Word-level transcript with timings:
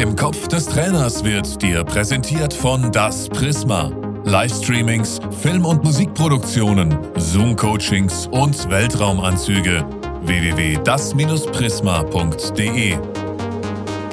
Im 0.00 0.16
Kopf 0.16 0.48
des 0.48 0.64
Trainers 0.64 1.22
wird 1.24 1.60
dir 1.60 1.84
präsentiert 1.84 2.54
von 2.54 2.90
Das 2.90 3.28
Prisma. 3.28 3.92
Livestreamings, 4.24 5.20
Film- 5.42 5.66
und 5.66 5.84
Musikproduktionen, 5.84 6.96
Zoom-Coachings 7.16 8.26
und 8.28 8.70
Weltraumanzüge. 8.70 9.84
www.das-prisma.de 10.22 12.98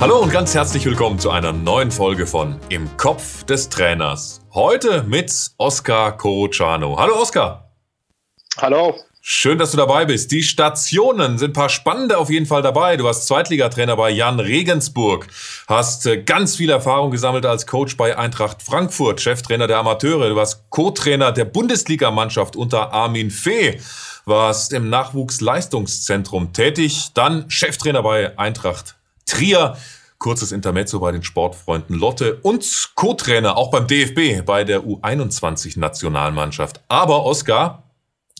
Hallo 0.01 0.19
und 0.19 0.33
ganz 0.33 0.53
herzlich 0.53 0.85
willkommen 0.85 1.19
zu 1.19 1.29
einer 1.29 1.53
neuen 1.53 1.91
Folge 1.91 2.27
von 2.27 2.59
Im 2.67 2.97
Kopf 2.97 3.45
des 3.45 3.69
Trainers. 3.69 4.41
Heute 4.53 5.03
mit 5.03 5.31
Oskar 5.57 6.17
Corociano. 6.17 6.99
Hallo 6.99 7.21
Oskar. 7.21 7.71
Hallo. 8.57 8.93
Schön, 9.29 9.57
dass 9.57 9.71
du 9.71 9.77
dabei 9.77 10.05
bist. 10.05 10.31
Die 10.31 10.41
Stationen 10.41 11.37
sind 11.37 11.49
ein 11.49 11.53
paar 11.53 11.67
spannende 11.67 12.17
auf 12.17 12.29
jeden 12.29 12.45
Fall 12.45 12.61
dabei. 12.61 12.95
Du 12.95 13.03
warst 13.03 13.27
Zweitligatrainer 13.27 13.97
bei 13.97 14.09
Jan 14.09 14.39
Regensburg, 14.39 15.27
hast 15.67 16.05
äh, 16.05 16.23
ganz 16.23 16.55
viel 16.55 16.69
Erfahrung 16.69 17.11
gesammelt 17.11 17.45
als 17.45 17.67
Coach 17.67 17.97
bei 17.97 18.17
Eintracht 18.17 18.63
Frankfurt, 18.63 19.19
Cheftrainer 19.19 19.67
der 19.67 19.79
Amateure. 19.79 20.29
Du 20.29 20.37
warst 20.37 20.69
Co-Trainer 20.69 21.33
der 21.33 21.43
Bundesligamannschaft 21.43 22.55
unter 22.55 22.93
Armin 22.93 23.29
Fee, 23.29 23.81
warst 24.23 24.71
im 24.71 24.89
Nachwuchsleistungszentrum 24.89 26.53
tätig, 26.53 27.09
dann 27.13 27.49
Cheftrainer 27.49 28.03
bei 28.03 28.39
Eintracht 28.39 28.95
Trier. 29.25 29.75
Kurzes 30.19 30.53
Intermezzo 30.53 31.01
bei 31.01 31.11
den 31.11 31.23
Sportfreunden 31.23 31.97
Lotte 31.97 32.39
und 32.43 32.91
Co-Trainer 32.95 33.57
auch 33.57 33.71
beim 33.71 33.87
DFB 33.87 34.45
bei 34.45 34.63
der 34.63 34.83
U21-Nationalmannschaft. 34.83 36.79
Aber 36.87 37.25
Oskar, 37.25 37.83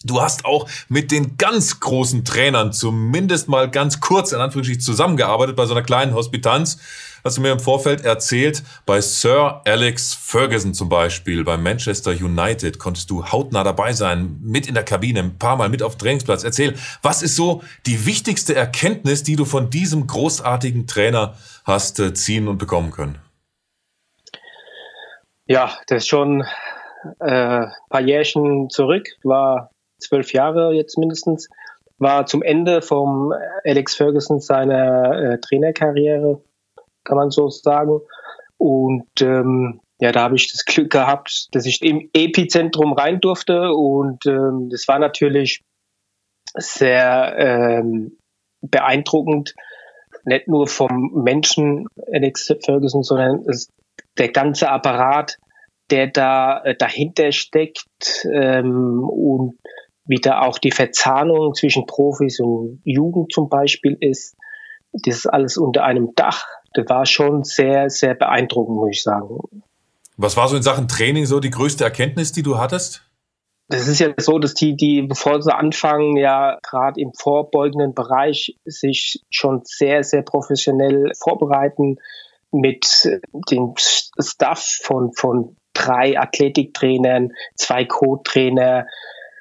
Du 0.04 0.22
hast 0.22 0.46
auch 0.46 0.70
mit 0.90 1.12
den 1.12 1.38
ganz 1.38 1.80
großen 1.80 2.24
Trainern 2.24 2.72
zumindest 2.72 3.50
mal 3.50 3.70
ganz 3.70 4.00
kurz 4.00 4.32
in 4.32 4.40
Anführungsstrichen 4.40 4.82
zusammengearbeitet 4.82 5.56
bei 5.56 5.66
so 5.66 5.73
einer 5.73 5.84
kleinen 5.84 6.14
Hospitanz. 6.14 6.80
Hast 7.23 7.38
du 7.38 7.42
mir 7.42 7.52
im 7.52 7.60
Vorfeld 7.60 8.06
erzählt, 8.06 8.64
bei 8.86 9.02
Sir 9.02 9.62
Alex 9.66 10.14
Ferguson 10.14 10.73
zum 10.75 10.88
Beispiel, 10.88 11.44
bei 11.44 11.58
Manchester 11.58 12.12
United 12.12 12.78
konntest 12.78 13.09
du 13.09 13.25
hautnah 13.25 13.64
dabei 13.64 13.92
sein, 13.92 14.38
mit 14.42 14.68
in 14.68 14.75
der 14.75 14.84
Kabine, 14.84 15.20
ein 15.20 15.38
paar 15.40 15.58
Mal 15.58 15.68
mit 15.68 15.81
auf 15.81 15.98
Trainingsplatz. 15.98 16.44
Erzähl, 16.44 16.75
was 17.02 17.23
ist 17.23 17.36
so 17.36 17.64
die 17.88 18.06
wichtigste 18.06 18.56
Erkenntnis, 18.56 19.23
die 19.23 19.36
du 19.36 19.45
von 19.45 19.72
diesem 19.72 20.06
großartigen 20.06 20.86
Trainer 20.86 21.36
hast 21.66 22.00
äh, 22.00 22.14
ziehen 22.14 22.48
und 22.48 22.59
bekommen 22.59 22.92
können? 22.92 23.18
Ja, 25.48 25.75
das 25.88 26.03
ist 26.03 26.08
schon 26.08 26.42
äh, 27.20 27.66
paar 27.90 28.02
Jährchen 28.02 28.70
zurück, 28.70 29.08
war 29.23 29.72
zwölf 30.00 30.34
Jahre 30.34 30.73
jetzt 30.73 30.98
mindestens, 30.98 31.50
war 31.98 32.26
zum 32.26 32.44
Ende 32.44 32.81
vom 32.81 33.34
Alex 33.64 33.95
Ferguson 33.95 34.40
seiner 34.40 35.34
äh, 35.34 35.40
Trainerkarriere, 35.40 36.42
kann 37.03 37.17
man 37.17 37.31
so 37.31 37.50
sagen. 37.50 38.02
Und 38.58 39.22
ähm, 39.22 39.81
ja, 40.00 40.12
da 40.12 40.22
habe 40.22 40.36
ich 40.36 40.52
das 40.52 40.66
Glück 40.66 40.92
gehabt, 40.92 41.48
dass 41.53 41.66
ich 41.66 41.81
im 41.81 42.09
Epizentrum 42.14 42.94
rein 42.94 43.20
durfte. 43.20 43.72
Und 43.73 44.25
ähm, 44.25 44.70
das 44.70 44.88
war 44.88 45.00
natürlich 45.00 45.64
sehr 46.56 47.36
ähm, 47.38 48.18
beeindruckend, 48.62 49.56
nicht 50.23 50.48
nur 50.48 50.68
vom 50.68 51.23
Menschen 51.23 51.88
Alex 52.12 52.53
Ferguson, 52.64 53.03
sondern 53.03 53.45
es, 53.50 53.70
der 54.18 54.30
ganze 54.30 54.70
Apparat, 54.70 55.38
der 55.90 56.08
da 56.08 56.62
äh, 56.64 56.75
dahinter 56.75 57.31
steckt. 57.31 58.25
Ähm, 58.31 59.03
und 59.03 59.58
wie 60.08 60.19
da 60.22 60.41
auch 60.41 60.58
die 60.58 60.72
Verzahnung 60.72 61.53
zwischen 61.53 61.86
Profis 61.86 62.39
und 62.39 62.81
Jugend 62.83 63.31
zum 63.31 63.50
Beispiel 63.50 63.97
ist. 64.00 64.36
Das 64.94 65.17
ist 65.17 65.27
alles 65.27 65.58
unter 65.58 65.83
einem 65.83 66.13
Dach. 66.16 66.45
Das 66.73 66.88
war 66.89 67.05
schon 67.05 67.44
sehr, 67.44 67.89
sehr 67.89 68.16
beeindruckend, 68.16 68.78
muss 68.78 68.89
ich 68.91 69.03
sagen. 69.03 69.38
Was 70.16 70.35
war 70.38 70.47
so 70.47 70.55
in 70.55 70.63
Sachen 70.63 70.88
Training 70.88 71.25
so 71.25 71.39
die 71.39 71.52
größte 71.52 71.83
Erkenntnis, 71.83 72.31
die 72.31 72.44
du 72.44 72.58
hattest? 72.58 73.03
Das 73.69 73.88
ist 73.88 74.00
ja 74.00 74.13
so, 74.17 74.40
dass 74.40 74.53
die, 74.53 74.78
die, 74.78 75.01
bevor 75.01 75.41
sie 75.41 75.53
anfangen, 75.53 76.16
ja 76.16 76.57
gerade 76.63 77.01
im 77.01 77.12
vorbeugenden 77.13 77.94
Bereich 77.94 78.56
sich 78.63 79.22
schon 79.29 79.62
sehr, 79.66 80.03
sehr 80.03 80.22
professionell 80.22 81.12
vorbereiten 81.22 81.97
mit 82.51 83.09
dem 83.51 83.73
Staff 83.78 84.79
von, 84.81 85.12
von 85.13 85.57
drei 85.73 86.17
Athletiktrainern, 86.17 87.34
zwei 87.56 87.85
Co-Trainer, 87.85 88.85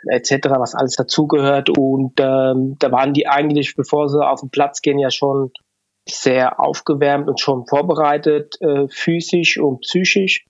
etc., 0.08 0.48
was 0.58 0.74
alles 0.74 0.96
dazugehört. 0.96 1.70
Und 1.70 2.14
ähm, 2.18 2.76
da 2.78 2.92
waren 2.92 3.12
die 3.12 3.28
eigentlich, 3.28 3.74
bevor 3.76 4.08
sie 4.08 4.24
auf 4.24 4.40
den 4.40 4.50
Platz 4.50 4.82
gehen, 4.82 4.98
ja 4.98 5.10
schon 5.10 5.52
sehr 6.08 6.60
aufgewärmt 6.60 7.28
und 7.28 7.40
schon 7.40 7.66
vorbereitet, 7.66 8.60
äh, 8.60 8.86
physisch 8.88 9.58
und 9.58 9.80
psychisch. 9.80 10.44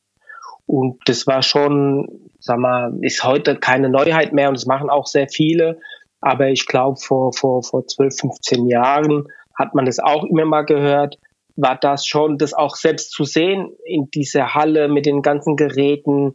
Und 0.67 1.01
das 1.07 1.27
war 1.27 1.43
schon, 1.43 2.31
sag 2.41 2.59
mal, 2.59 2.93
ist 3.01 3.25
heute 3.25 3.57
keine 3.57 3.89
Neuheit 3.89 4.33
mehr 4.33 4.49
und 4.49 4.57
das 4.57 4.67
machen 4.67 4.91
auch 4.91 5.07
sehr 5.07 5.29
viele. 5.29 5.79
Aber 6.21 6.49
ich 6.49 6.67
glaube, 6.67 6.99
vor, 6.99 7.33
vor, 7.33 7.63
vor 7.63 7.87
12, 7.87 8.17
15 8.21 8.67
Jahren 8.67 9.29
hat 9.55 9.75
man 9.75 9.87
das 9.87 9.99
auch 9.99 10.25
immer 10.25 10.45
mal 10.45 10.65
gehört, 10.65 11.19
war 11.57 11.77
das 11.77 12.07
schon, 12.07 12.37
das 12.37 12.53
auch 12.53 12.77
selbst 12.77 13.13
zu 13.13 13.25
sehen 13.25 13.71
in 13.85 14.11
dieser 14.11 14.55
Halle 14.55 14.89
mit 14.89 15.07
den 15.07 15.23
ganzen 15.23 15.57
Geräten, 15.57 16.35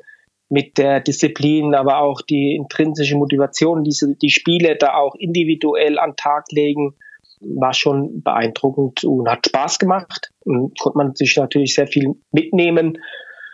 mit 0.52 0.78
der 0.78 1.00
Disziplin, 1.00 1.74
aber 1.74 2.00
auch 2.00 2.22
die 2.22 2.56
intrinsische 2.56 3.16
Motivation, 3.16 3.86
die 3.86 3.96
die 4.22 4.30
Spiele 4.30 4.76
da 4.76 4.96
auch 4.96 5.16
individuell 5.16 5.98
an 5.98 6.16
Tag 6.18 6.46
legen, 6.52 6.94
war 7.40 7.74
schon 7.74 8.22
beeindruckend 8.22 9.04
und 9.06 9.30
hat 9.30 9.48
Spaß 9.48 9.80
gemacht. 9.80 10.32
Und 10.42 10.78
konnte 10.78 10.98
man 10.98 11.16
sich 11.16 11.36
natürlich 11.38 11.74
sehr 11.74 11.88
viel 11.88 12.16
mitnehmen. 12.34 12.98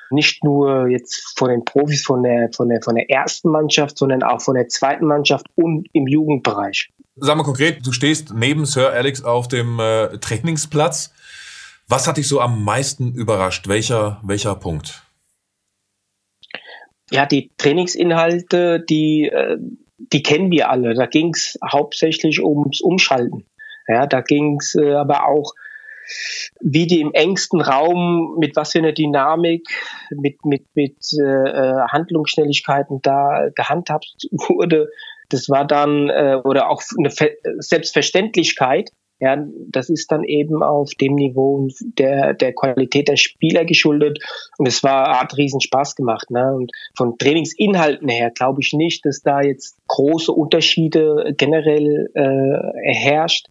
Nicht 0.09 0.43
nur 0.43 0.87
jetzt 0.87 1.37
von 1.37 1.49
den 1.49 1.65
Profis 1.65 2.03
von 2.03 2.23
der, 2.23 2.49
von 2.55 2.69
der, 2.69 2.81
von 2.81 2.95
der 2.95 3.09
ersten 3.11 3.49
Mannschaft, 3.49 3.97
sondern 3.97 4.23
auch 4.23 4.41
von 4.41 4.55
der 4.55 4.67
zweiten 4.67 5.05
Mannschaft 5.05 5.45
und 5.55 5.87
im 5.93 6.07
Jugendbereich. 6.07 6.89
Sag 7.17 7.37
mal 7.37 7.43
konkret, 7.43 7.85
du 7.85 7.91
stehst 7.91 8.33
neben 8.33 8.65
Sir 8.65 8.91
Alex 8.91 9.23
auf 9.23 9.47
dem 9.47 9.79
äh, 9.79 10.17
Trainingsplatz. 10.17 11.13
Was 11.87 12.07
hat 12.07 12.17
dich 12.17 12.27
so 12.27 12.41
am 12.41 12.63
meisten 12.63 13.13
überrascht? 13.13 13.67
Welcher, 13.67 14.19
welcher 14.23 14.55
Punkt? 14.55 15.06
Ja, 17.11 17.25
die 17.25 17.51
Trainingsinhalte, 17.57 18.79
die, 18.81 19.29
äh, 19.29 19.57
die 19.97 20.23
kennen 20.23 20.51
wir 20.51 20.69
alle. 20.69 20.93
Da 20.93 21.05
ging 21.05 21.33
es 21.33 21.57
hauptsächlich 21.63 22.41
ums 22.43 22.81
Umschalten. 22.81 23.45
Ja, 23.87 24.05
da 24.05 24.21
ging 24.21 24.57
es 24.59 24.75
äh, 24.75 24.93
aber 24.93 25.27
auch, 25.27 25.53
wie 26.61 26.87
die 26.87 27.01
im 27.01 27.13
engsten 27.13 27.61
Raum, 27.61 28.35
mit 28.39 28.55
was 28.55 28.71
für 28.71 28.79
einer 28.79 28.93
Dynamik, 28.93 29.67
mit, 30.09 30.45
mit, 30.45 30.65
mit 30.73 30.97
äh, 31.19 31.23
äh 31.23 31.87
Handlungsschnelligkeiten 31.89 33.01
da 33.01 33.49
gehandhabt 33.55 34.27
wurde. 34.31 34.89
Das 35.29 35.49
war 35.49 35.65
dann, 35.65 36.09
äh, 36.09 36.39
oder 36.43 36.69
auch 36.69 36.81
eine 36.97 37.11
Selbstverständlichkeit, 37.59 38.91
ja, 39.19 39.43
das 39.69 39.89
ist 39.89 40.11
dann 40.11 40.23
eben 40.23 40.61
auf 40.61 40.91
dem 40.93 41.15
Niveau 41.15 41.67
der, 41.79 42.33
der 42.35 42.53
Qualität 42.53 43.07
der 43.07 43.17
Spieler 43.17 43.65
geschuldet. 43.65 44.19
Und 44.57 44.67
es 44.67 44.83
war, 44.83 45.19
hat 45.19 45.37
riesen 45.37 45.59
Spaß 45.59 45.95
gemacht. 45.95 46.29
Ne? 46.29 46.53
Und 46.53 46.71
von 46.95 47.17
Trainingsinhalten 47.17 48.09
her 48.09 48.29
glaube 48.29 48.61
ich 48.61 48.73
nicht, 48.73 49.05
dass 49.05 49.21
da 49.21 49.41
jetzt 49.41 49.77
große 49.87 50.31
Unterschiede 50.31 51.33
generell 51.35 52.09
äh, 52.13 52.93
herrscht. 52.93 53.47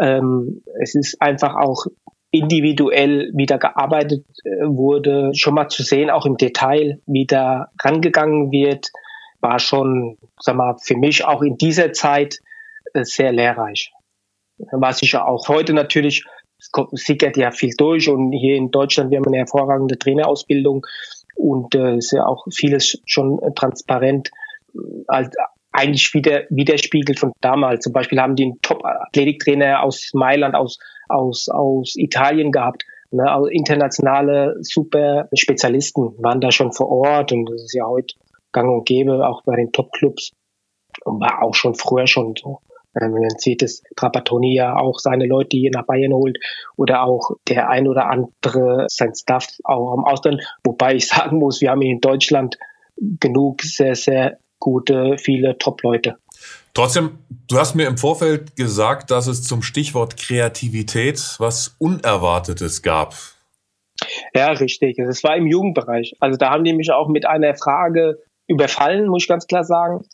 Ähm, 0.00 0.62
es 0.80 0.94
ist 0.94 1.20
einfach 1.20 1.56
auch 1.56 1.86
individuell 2.30 3.32
wieder 3.34 3.58
gearbeitet 3.58 4.24
äh, 4.44 4.64
wurde, 4.64 5.32
schon 5.34 5.54
mal 5.54 5.68
zu 5.68 5.82
sehen, 5.82 6.10
auch 6.10 6.26
im 6.26 6.36
Detail, 6.36 7.00
wie 7.06 7.26
da 7.26 7.70
rangegangen 7.82 8.52
wird, 8.52 8.90
war 9.40 9.58
schon, 9.58 10.18
sag 10.38 10.54
mal, 10.54 10.76
für 10.80 10.96
mich 10.96 11.24
auch 11.24 11.42
in 11.42 11.56
dieser 11.56 11.92
Zeit 11.92 12.38
äh, 12.92 13.02
sehr 13.02 13.32
lehrreich 13.32 13.92
war 14.72 14.92
sicher 14.92 15.26
auch 15.26 15.48
heute 15.48 15.72
natürlich, 15.72 16.24
es 16.58 16.70
sickert 16.92 17.36
ja 17.36 17.50
viel 17.50 17.74
durch 17.76 18.08
und 18.08 18.32
hier 18.32 18.56
in 18.56 18.70
Deutschland, 18.70 19.10
wir 19.10 19.18
haben 19.18 19.26
eine 19.26 19.38
hervorragende 19.38 19.98
Trainerausbildung 19.98 20.86
und 21.36 21.74
äh, 21.74 21.96
ist 21.96 22.12
ja 22.12 22.26
auch 22.26 22.46
vieles 22.52 23.00
schon 23.06 23.40
äh, 23.42 23.52
transparent, 23.54 24.30
als 25.06 25.34
eigentlich 25.72 26.12
wieder 26.14 26.42
widerspiegelt 26.50 27.18
von 27.18 27.32
damals. 27.40 27.84
Zum 27.84 27.92
Beispiel 27.92 28.20
haben 28.20 28.36
die 28.36 28.44
einen 28.44 28.60
Top-Athletiktrainer 28.60 29.82
aus 29.82 30.10
Mailand, 30.14 30.54
aus, 30.54 30.78
aus, 31.08 31.48
aus 31.48 31.94
Italien 31.96 32.52
gehabt. 32.52 32.84
Ne, 33.12 33.30
also 33.30 33.46
internationale 33.46 34.56
super 34.60 35.28
Spezialisten 35.34 36.14
waren 36.22 36.40
da 36.40 36.52
schon 36.52 36.72
vor 36.72 36.88
Ort 36.88 37.32
und 37.32 37.46
das 37.46 37.62
ist 37.62 37.74
ja 37.74 37.84
heute 37.84 38.14
gang 38.52 38.70
und 38.70 38.86
gäbe, 38.86 39.26
auch 39.26 39.42
bei 39.42 39.56
den 39.56 39.72
Top-Clubs 39.72 40.32
und 41.04 41.20
war 41.20 41.42
auch 41.42 41.54
schon 41.54 41.74
früher 41.74 42.06
schon 42.06 42.34
so. 42.36 42.60
Ähm, 43.00 43.12
man 43.12 43.38
sieht 43.38 43.62
es, 43.62 43.82
Trapattoni 43.96 44.54
ja 44.54 44.76
auch 44.76 44.98
seine 44.98 45.26
Leute 45.26 45.56
hier 45.56 45.70
nach 45.72 45.86
Bayern 45.86 46.12
holt 46.12 46.38
oder 46.76 47.04
auch 47.04 47.32
der 47.48 47.68
ein 47.68 47.86
oder 47.86 48.10
andere 48.10 48.86
sein 48.88 49.14
Staff 49.14 49.46
auch 49.64 49.92
am 49.92 50.04
Ausland. 50.04 50.42
Wobei 50.64 50.94
ich 50.94 51.08
sagen 51.08 51.38
muss, 51.38 51.60
wir 51.60 51.70
haben 51.70 51.82
in 51.82 52.00
Deutschland 52.00 52.58
genug 52.96 53.62
sehr, 53.62 53.94
sehr 53.94 54.38
gute, 54.58 55.16
viele 55.18 55.56
Top-Leute. 55.58 56.16
Trotzdem, 56.74 57.18
du 57.48 57.58
hast 57.58 57.74
mir 57.74 57.86
im 57.86 57.98
Vorfeld 57.98 58.54
gesagt, 58.56 59.10
dass 59.10 59.26
es 59.26 59.42
zum 59.42 59.62
Stichwort 59.62 60.16
Kreativität 60.16 61.36
was 61.38 61.74
Unerwartetes 61.78 62.82
gab. 62.82 63.14
Ja, 64.34 64.52
richtig. 64.52 64.98
Es 64.98 65.24
war 65.24 65.36
im 65.36 65.46
Jugendbereich. 65.46 66.14
Also 66.20 66.38
da 66.38 66.50
haben 66.50 66.64
die 66.64 66.72
mich 66.72 66.90
auch 66.92 67.08
mit 67.08 67.26
einer 67.26 67.54
Frage 67.54 68.18
überfallen, 68.46 69.08
muss 69.08 69.24
ich 69.24 69.28
ganz 69.28 69.46
klar 69.46 69.64
sagen. 69.64 70.04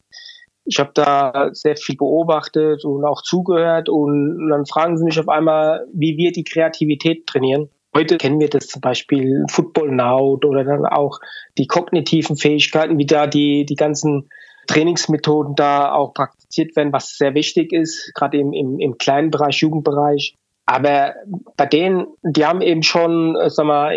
Ich 0.66 0.78
habe 0.78 0.90
da 0.94 1.50
sehr 1.52 1.76
viel 1.76 1.96
beobachtet 1.96 2.84
und 2.84 3.04
auch 3.04 3.22
zugehört 3.22 3.88
und 3.88 4.48
dann 4.48 4.66
fragen 4.66 4.98
sie 4.98 5.04
mich 5.04 5.18
auf 5.18 5.28
einmal, 5.28 5.86
wie 5.92 6.16
wir 6.16 6.32
die 6.32 6.44
Kreativität 6.44 7.26
trainieren. 7.26 7.70
Heute 7.94 8.18
kennen 8.18 8.40
wir 8.40 8.50
das 8.50 8.66
zum 8.66 8.80
Beispiel 8.82 9.44
Football 9.48 9.92
Now 9.92 10.38
oder 10.44 10.64
dann 10.64 10.84
auch 10.84 11.18
die 11.56 11.66
kognitiven 11.66 12.36
Fähigkeiten, 12.36 12.98
wie 12.98 13.06
da 13.06 13.26
die, 13.26 13.64
die 13.64 13.76
ganzen 13.76 14.28
Trainingsmethoden 14.66 15.54
da 15.54 15.92
auch 15.92 16.12
praktiziert 16.12 16.76
werden, 16.76 16.92
was 16.92 17.16
sehr 17.16 17.34
wichtig 17.34 17.72
ist, 17.72 18.12
gerade 18.14 18.38
im, 18.38 18.52
im, 18.52 18.78
im 18.80 18.98
kleinen 18.98 19.30
Bereich, 19.30 19.58
Jugendbereich. 19.58 20.34
Aber 20.66 21.14
bei 21.56 21.66
denen, 21.66 22.06
die 22.24 22.44
haben 22.44 22.60
eben 22.60 22.82
schon, 22.82 23.36
äh, 23.36 23.48
sag 23.50 23.66
mal, 23.66 23.96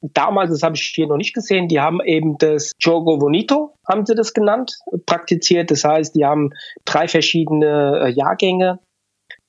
damals, 0.00 0.50
das 0.50 0.62
habe 0.62 0.74
ich 0.74 0.82
hier 0.94 1.06
noch 1.06 1.18
nicht 1.18 1.34
gesehen, 1.34 1.68
die 1.68 1.80
haben 1.80 2.00
eben 2.02 2.38
das 2.38 2.72
Jogo 2.80 3.18
Bonito, 3.18 3.74
haben 3.86 4.06
sie 4.06 4.14
das 4.14 4.32
genannt, 4.32 4.78
praktiziert. 5.04 5.70
Das 5.70 5.84
heißt, 5.84 6.14
die 6.14 6.24
haben 6.24 6.50
drei 6.86 7.06
verschiedene 7.06 8.00
äh, 8.06 8.10
Jahrgänge. 8.10 8.78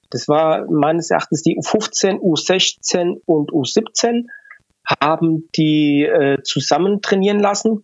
Das 0.10 0.28
war 0.28 0.70
meines 0.70 1.10
Erachtens 1.10 1.42
die 1.42 1.58
U15, 1.58 2.20
U16 2.20 3.22
und 3.26 3.52
U17 3.52 4.26
haben 5.02 5.50
die 5.56 6.04
äh, 6.04 6.42
zusammen 6.44 7.02
trainieren 7.02 7.40
lassen. 7.40 7.84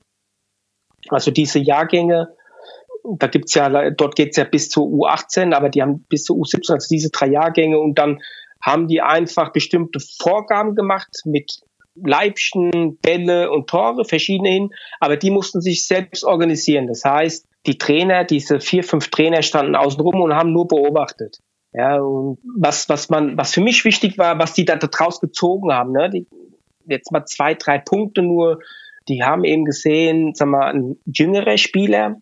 Also 1.10 1.32
diese 1.32 1.60
Jahrgänge, 1.60 2.34
da 3.18 3.28
gibt's 3.28 3.54
ja, 3.54 3.92
dort 3.92 4.16
geht's 4.16 4.38
ja 4.38 4.46
bis 4.46 4.70
zur 4.70 4.86
U18, 4.86 5.54
aber 5.54 5.70
die 5.70 5.82
haben 5.82 6.06
bis 6.08 6.24
zur 6.24 6.38
U17, 6.38 6.74
also 6.74 6.88
diese 6.90 7.10
drei 7.10 7.28
Jahrgänge 7.28 7.78
und 7.80 7.98
dann 7.98 8.22
haben 8.64 8.88
die 8.88 9.02
einfach 9.02 9.52
bestimmte 9.52 10.00
Vorgaben 10.00 10.76
gemacht 10.76 11.10
mit 11.26 11.60
Leibchen, 11.96 12.98
Bälle 13.02 13.52
und 13.52 13.70
Tore, 13.70 14.06
verschiedene 14.06 14.50
hin, 14.50 14.70
aber 15.00 15.18
die 15.18 15.30
mussten 15.30 15.62
sich 15.62 15.86
selbst 15.86 16.24
organisieren. 16.24 16.88
Das 16.88 17.04
heißt, 17.06 17.46
die 17.68 17.78
Trainer, 17.78 18.24
diese 18.24 18.60
vier, 18.60 18.84
fünf 18.84 19.10
Trainer 19.10 19.42
standen 19.42 19.76
außen 19.76 20.02
rum 20.02 20.22
und 20.22 20.34
haben 20.34 20.52
nur 20.52 20.68
beobachtet. 20.68 21.40
Ja, 21.74 22.00
und 22.00 22.40
was, 22.44 22.88
was 22.90 23.10
man, 23.10 23.38
was 23.38 23.54
für 23.54 23.62
mich 23.62 23.84
wichtig 23.84 24.18
war, 24.18 24.38
was 24.38 24.54
die 24.54 24.66
da 24.66 24.76
draus 24.76 25.20
gezogen 25.20 25.72
haben, 25.72 25.92
ne, 25.92 26.10
die, 26.10 26.28
jetzt 26.86 27.12
mal 27.12 27.26
zwei, 27.26 27.56
drei 27.56 27.80
Punkte 27.80 28.22
nur, 28.22 28.60
die 29.08 29.24
haben 29.24 29.44
eben 29.44 29.66
gesehen, 29.66 30.34
sag 30.36 30.48
mal, 30.48 30.74
ein 30.74 30.98
jüngerer 31.06 31.58
Spieler, 31.58 32.22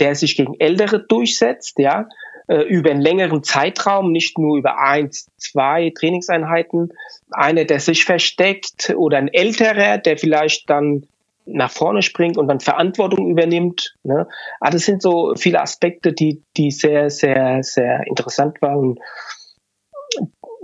der 0.00 0.14
sich 0.14 0.36
gegen 0.36 0.54
Ältere 0.58 1.04
durchsetzt, 1.06 1.78
ja, 1.78 2.08
äh, 2.48 2.62
über 2.62 2.90
einen 2.90 3.00
längeren 3.00 3.42
Zeitraum, 3.42 4.10
nicht 4.10 4.38
nur 4.38 4.58
über 4.58 4.78
eins, 4.78 5.28
zwei 5.36 5.92
Trainingseinheiten. 5.96 6.92
Einer, 7.30 7.64
der 7.64 7.78
sich 7.78 8.04
versteckt 8.04 8.94
oder 8.96 9.18
ein 9.18 9.28
älterer, 9.28 9.98
der 9.98 10.16
vielleicht 10.16 10.68
dann 10.68 11.06
nach 11.44 11.70
vorne 11.70 12.02
springt 12.02 12.36
und 12.36 12.48
dann 12.48 12.60
Verantwortung 12.60 13.30
übernimmt. 13.30 13.96
Ne? 14.02 14.26
Also 14.60 14.76
das 14.76 14.86
sind 14.86 15.02
so 15.02 15.34
viele 15.36 15.60
Aspekte, 15.60 16.12
die, 16.12 16.42
die 16.56 16.70
sehr, 16.70 17.10
sehr, 17.10 17.62
sehr 17.62 18.06
interessant 18.06 18.60
waren. 18.60 18.98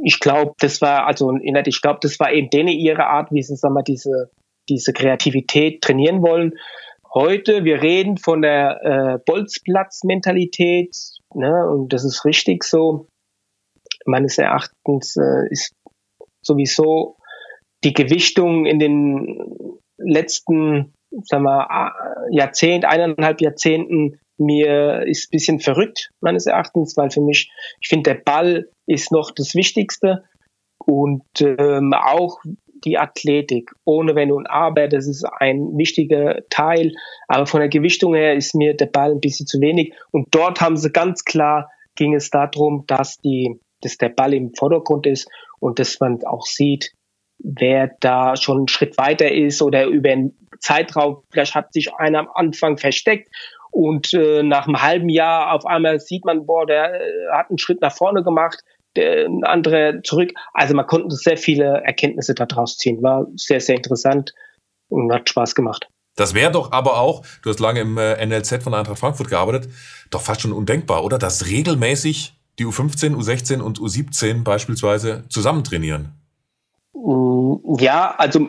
ich 0.02 0.20
glaube, 0.20 0.52
das 0.58 0.80
war, 0.82 1.06
also 1.06 1.32
ich 1.42 1.82
glaube, 1.82 1.98
das 2.02 2.20
war 2.20 2.32
eben 2.32 2.50
denen 2.50 2.68
ihre 2.68 3.06
Art, 3.06 3.30
wie 3.32 3.42
sie, 3.42 3.56
sagen 3.56 3.74
wir, 3.74 3.82
diese, 3.82 4.30
diese 4.68 4.92
Kreativität 4.92 5.82
trainieren 5.82 6.22
wollen. 6.22 6.54
Heute, 7.12 7.64
wir 7.64 7.80
reden 7.80 8.16
von 8.16 8.42
der 8.42 8.80
äh, 8.82 9.18
Bolzplatz-Mentalität, 9.24 10.96
ne, 11.34 11.68
und 11.68 11.92
das 11.92 12.04
ist 12.04 12.24
richtig 12.24 12.64
so. 12.64 13.06
Meines 14.06 14.38
Erachtens 14.38 15.16
äh, 15.16 15.48
ist 15.50 15.72
sowieso 16.44 17.16
die 17.84 17.92
Gewichtung 17.92 18.66
in 18.66 18.78
den 18.78 19.78
letzten, 19.98 20.92
sagen 21.24 21.44
wir, 21.44 21.92
Jahrzehnt, 22.30 22.84
eineinhalb 22.84 23.40
Jahrzehnten 23.40 24.18
mir 24.38 25.02
ist 25.06 25.30
bisschen 25.30 25.60
verrückt, 25.60 26.10
meines 26.20 26.46
Erachtens, 26.46 26.96
weil 26.96 27.10
für 27.10 27.20
mich, 27.20 27.50
ich 27.80 27.88
finde, 27.88 28.14
der 28.14 28.20
Ball 28.20 28.68
ist 28.86 29.12
noch 29.12 29.30
das 29.30 29.54
Wichtigste 29.54 30.24
und 30.84 31.22
ähm, 31.40 31.92
auch 31.94 32.40
die 32.84 32.98
Athletik, 32.98 33.70
ohne 33.84 34.14
Wenn 34.14 34.32
und 34.32 34.46
Aber, 34.46 34.88
das 34.88 35.06
ist 35.06 35.24
ein 35.24 35.76
wichtiger 35.76 36.42
Teil. 36.50 36.92
Aber 37.28 37.46
von 37.46 37.60
der 37.60 37.68
Gewichtung 37.68 38.14
her 38.14 38.34
ist 38.34 38.54
mir 38.54 38.74
der 38.74 38.86
Ball 38.86 39.12
ein 39.12 39.20
bisschen 39.20 39.46
zu 39.46 39.60
wenig. 39.60 39.94
Und 40.10 40.34
dort 40.34 40.60
haben 40.60 40.76
sie 40.76 40.90
ganz 40.90 41.24
klar, 41.24 41.70
ging 41.96 42.14
es 42.14 42.30
darum, 42.30 42.84
dass 42.86 43.18
die, 43.18 43.60
dass 43.80 43.96
der 43.96 44.08
Ball 44.08 44.34
im 44.34 44.54
Vordergrund 44.54 45.06
ist 45.06 45.28
und 45.60 45.78
dass 45.78 46.00
man 46.00 46.22
auch 46.24 46.46
sieht, 46.46 46.92
wer 47.38 47.90
da 48.00 48.36
schon 48.36 48.58
einen 48.58 48.68
Schritt 48.68 48.96
weiter 48.98 49.30
ist 49.30 49.62
oder 49.62 49.86
über 49.86 50.10
einen 50.10 50.36
Zeitraum, 50.60 51.22
vielleicht 51.30 51.54
hat 51.54 51.72
sich 51.72 51.94
einer 51.94 52.20
am 52.20 52.28
Anfang 52.32 52.78
versteckt 52.78 53.28
und 53.70 54.14
äh, 54.14 54.44
nach 54.44 54.68
einem 54.68 54.80
halben 54.80 55.08
Jahr 55.08 55.52
auf 55.52 55.66
einmal 55.66 55.98
sieht 55.98 56.24
man, 56.24 56.46
boah, 56.46 56.64
der 56.64 56.94
äh, 56.94 57.32
hat 57.32 57.50
einen 57.50 57.58
Schritt 57.58 57.80
nach 57.80 57.92
vorne 57.92 58.22
gemacht, 58.22 58.62
der 58.96 59.28
andere 59.42 60.00
zurück. 60.04 60.32
Also 60.52 60.74
man 60.74 60.86
konnte 60.86 61.14
sehr 61.16 61.36
viele 61.36 61.82
Erkenntnisse 61.84 62.34
daraus 62.34 62.76
ziehen. 62.76 63.02
War 63.02 63.26
sehr, 63.36 63.60
sehr 63.60 63.76
interessant 63.76 64.34
und 64.88 65.12
hat 65.12 65.28
Spaß 65.28 65.54
gemacht. 65.54 65.88
Das 66.16 66.34
wäre 66.34 66.52
doch 66.52 66.70
aber 66.70 66.98
auch, 66.98 67.24
du 67.42 67.50
hast 67.50 67.58
lange 67.58 67.80
im 67.80 67.98
äh, 67.98 68.24
NLZ 68.24 68.62
von 68.62 68.74
Eintracht 68.74 68.98
Frankfurt 68.98 69.28
gearbeitet, 69.28 69.68
doch 70.10 70.20
fast 70.20 70.42
schon 70.42 70.52
undenkbar, 70.52 71.02
oder? 71.02 71.18
Dass 71.18 71.46
regelmäßig 71.46 72.34
die 72.58 72.66
U15, 72.66 73.16
U16 73.16 73.60
und 73.60 73.80
U17 73.80 74.44
beispielsweise 74.44 75.24
zusammen 75.28 75.64
trainieren. 75.64 76.12
Mm, 76.94 77.56
ja, 77.80 78.14
also 78.16 78.48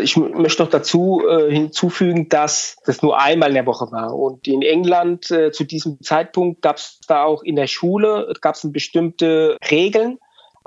ich 0.00 0.16
möchte 0.16 0.62
noch 0.62 0.70
dazu 0.70 1.22
äh, 1.28 1.52
hinzufügen, 1.52 2.28
dass 2.28 2.78
das 2.86 3.02
nur 3.02 3.20
einmal 3.20 3.50
in 3.50 3.54
der 3.54 3.66
Woche 3.66 3.92
war. 3.92 4.14
Und 4.14 4.48
in 4.48 4.62
England 4.62 5.30
äh, 5.30 5.52
zu 5.52 5.64
diesem 5.64 6.00
Zeitpunkt 6.00 6.62
gab 6.62 6.76
es 6.76 7.00
da 7.06 7.24
auch 7.24 7.42
in 7.42 7.56
der 7.56 7.66
Schule 7.66 8.32
gab 8.40 8.54
es 8.54 8.72
bestimmte 8.72 9.58
Regeln 9.70 10.18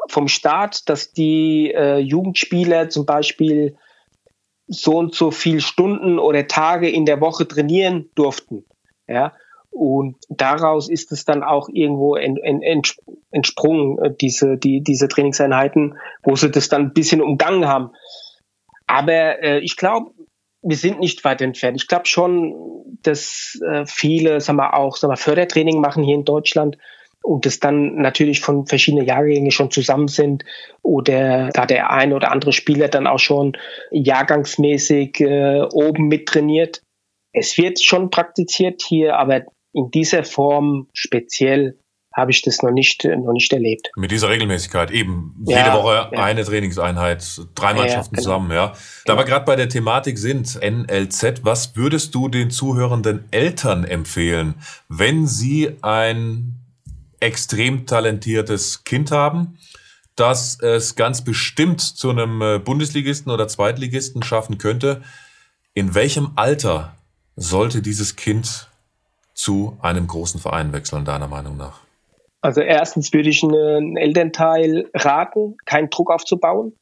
vom 0.07 0.27
Staat, 0.27 0.87
dass 0.89 1.11
die 1.11 1.73
äh, 1.75 1.97
Jugendspieler 1.97 2.89
zum 2.89 3.05
Beispiel 3.05 3.75
so 4.67 4.97
und 4.97 5.15
so 5.15 5.31
viel 5.31 5.61
Stunden 5.61 6.19
oder 6.19 6.47
Tage 6.47 6.89
in 6.89 7.05
der 7.05 7.19
Woche 7.19 7.47
trainieren 7.47 8.11
durften. 8.13 8.65
Ja. 9.07 9.33
Und 9.71 10.17
daraus 10.29 10.89
ist 10.89 11.11
es 11.11 11.25
dann 11.25 11.43
auch 11.43 11.69
irgendwo 11.71 12.15
entsprungen, 12.15 13.97
äh, 13.99 14.13
diese, 14.19 14.57
die, 14.57 14.81
diese 14.81 15.07
Trainingseinheiten, 15.07 15.97
wo 16.23 16.35
sie 16.35 16.51
das 16.51 16.69
dann 16.69 16.83
ein 16.83 16.93
bisschen 16.93 17.21
umgangen 17.21 17.67
haben. 17.67 17.91
Aber 18.89 19.43
äh, 19.43 19.59
ich 19.59 19.77
glaube, 19.77 20.11
wir 20.63 20.75
sind 20.75 20.99
nicht 20.99 21.23
weit 21.23 21.41
entfernt. 21.41 21.79
Ich 21.79 21.87
glaube 21.87 22.07
schon, 22.07 22.55
dass 23.03 23.61
äh, 23.63 23.85
viele, 23.85 24.41
sagen 24.41 24.57
wir 24.57 24.73
auch, 24.73 24.97
sagen 24.97 25.13
wir, 25.13 25.17
Fördertraining 25.17 25.79
machen 25.79 26.03
hier 26.03 26.15
in 26.15 26.25
Deutschland 26.25 26.75
und 27.21 27.45
das 27.45 27.59
dann 27.59 27.97
natürlich 27.97 28.41
von 28.41 28.65
verschiedenen 28.65 29.05
Jahrgängen 29.05 29.51
schon 29.51 29.69
zusammen 29.69 30.07
sind 30.07 30.43
oder 30.81 31.49
da 31.49 31.67
der 31.67 31.91
ein 31.91 32.13
oder 32.13 32.31
andere 32.31 32.51
Spieler 32.51 32.87
dann 32.87 33.05
auch 33.05 33.19
schon 33.19 33.55
jahrgangsmäßig 33.91 35.19
äh, 35.19 35.61
oben 35.71 36.07
mittrainiert. 36.07 36.81
Es 37.31 37.59
wird 37.59 37.79
schon 37.79 38.09
praktiziert 38.09 38.81
hier, 38.81 39.17
aber 39.17 39.43
in 39.71 39.91
dieser 39.91 40.23
Form 40.23 40.87
speziell 40.93 41.77
habe 42.13 42.31
ich 42.31 42.41
das 42.41 42.61
noch 42.61 42.71
nicht, 42.71 43.05
noch 43.05 43.33
nicht 43.33 43.53
erlebt. 43.53 43.91
Mit 43.95 44.11
dieser 44.11 44.29
Regelmäßigkeit, 44.29 44.91
eben 44.91 45.35
jede 45.45 45.59
ja, 45.59 45.73
Woche 45.73 46.09
ja. 46.11 46.23
eine 46.23 46.43
Trainingseinheit, 46.43 47.41
drei 47.55 47.73
Mannschaften 47.73 48.15
ja, 48.15 48.21
genau. 48.21 48.23
zusammen, 48.23 48.51
ja. 48.51 48.73
Da 49.05 49.17
wir 49.17 49.25
gerade 49.25 49.45
bei 49.45 49.55
der 49.55 49.69
Thematik 49.69 50.17
sind, 50.17 50.59
NLZ, 50.61 51.43
was 51.43 51.75
würdest 51.75 52.15
du 52.15 52.27
den 52.27 52.49
zuhörenden 52.49 53.25
Eltern 53.31 53.83
empfehlen, 53.83 54.55
wenn 54.87 55.27
sie 55.27 55.77
ein 55.81 56.55
extrem 57.19 57.85
talentiertes 57.85 58.83
Kind 58.83 59.11
haben, 59.11 59.59
das 60.15 60.59
es 60.59 60.95
ganz 60.95 61.23
bestimmt 61.23 61.79
zu 61.81 62.09
einem 62.09 62.41
äh, 62.41 62.59
Bundesligisten 62.59 63.31
oder 63.31 63.47
Zweitligisten 63.47 64.23
schaffen 64.23 64.57
könnte? 64.57 65.01
In 65.73 65.93
welchem 65.95 66.31
Alter 66.35 66.95
sollte 67.35 67.81
dieses 67.81 68.15
Kind 68.15 68.67
zu 69.33 69.77
einem 69.81 70.07
großen 70.07 70.39
Verein 70.39 70.73
wechseln, 70.73 71.05
deiner 71.05 71.27
Meinung 71.27 71.55
nach? 71.55 71.79
Also 72.41 72.61
erstens 72.61 73.11
würde 73.13 73.29
ich 73.29 73.43
einen 73.43 73.97
Elternteil 73.97 74.89
raten, 74.93 75.57
keinen 75.65 75.89
Druck 75.89 76.09
aufzubauen. 76.09 76.75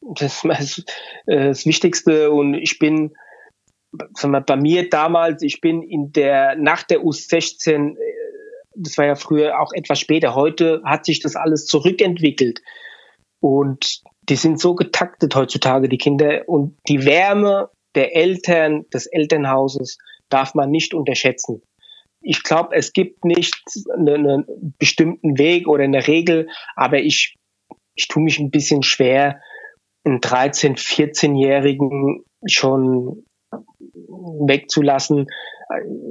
Das 0.00 0.44
ist 0.44 0.84
das 1.26 1.66
Wichtigste. 1.66 2.30
Und 2.30 2.54
ich 2.54 2.78
bin, 2.78 3.14
sagen 4.14 4.32
wir, 4.32 4.40
bei 4.40 4.56
mir 4.56 4.88
damals, 4.88 5.42
ich 5.42 5.60
bin 5.60 5.82
in 5.82 6.12
der, 6.12 6.56
nach 6.56 6.82
der 6.82 7.02
U16, 7.02 7.96
das 8.76 8.98
war 8.98 9.06
ja 9.06 9.14
früher 9.14 9.60
auch 9.60 9.72
etwas 9.72 10.00
später, 10.00 10.34
heute 10.34 10.82
hat 10.84 11.04
sich 11.04 11.20
das 11.20 11.36
alles 11.36 11.66
zurückentwickelt. 11.66 12.60
Und 13.40 14.00
die 14.22 14.36
sind 14.36 14.58
so 14.58 14.74
getaktet 14.74 15.34
heutzutage, 15.34 15.90
die 15.90 15.98
Kinder. 15.98 16.48
Und 16.48 16.78
die 16.88 17.04
Wärme 17.04 17.68
der 17.94 18.16
Eltern, 18.16 18.88
des 18.92 19.06
Elternhauses 19.06 19.98
darf 20.30 20.54
man 20.54 20.70
nicht 20.70 20.94
unterschätzen 20.94 21.62
ich 22.24 22.42
glaube, 22.42 22.74
es 22.74 22.92
gibt 22.92 23.24
nicht 23.24 23.54
einen, 23.94 24.26
einen, 24.26 24.74
bestimmten 24.78 25.38
Weg 25.38 25.68
oder 25.68 25.84
eine 25.84 26.06
Regel, 26.06 26.48
aber 26.74 26.98
ich, 27.00 27.36
ich 27.94 28.08
tue 28.08 28.22
mich 28.22 28.38
ein 28.38 28.50
bisschen 28.50 28.82
schwer, 28.82 29.40
einen 30.04 30.20
13-, 30.20 30.78
14-Jährigen 30.78 32.24
schon 32.46 33.24
wegzulassen. 33.88 35.26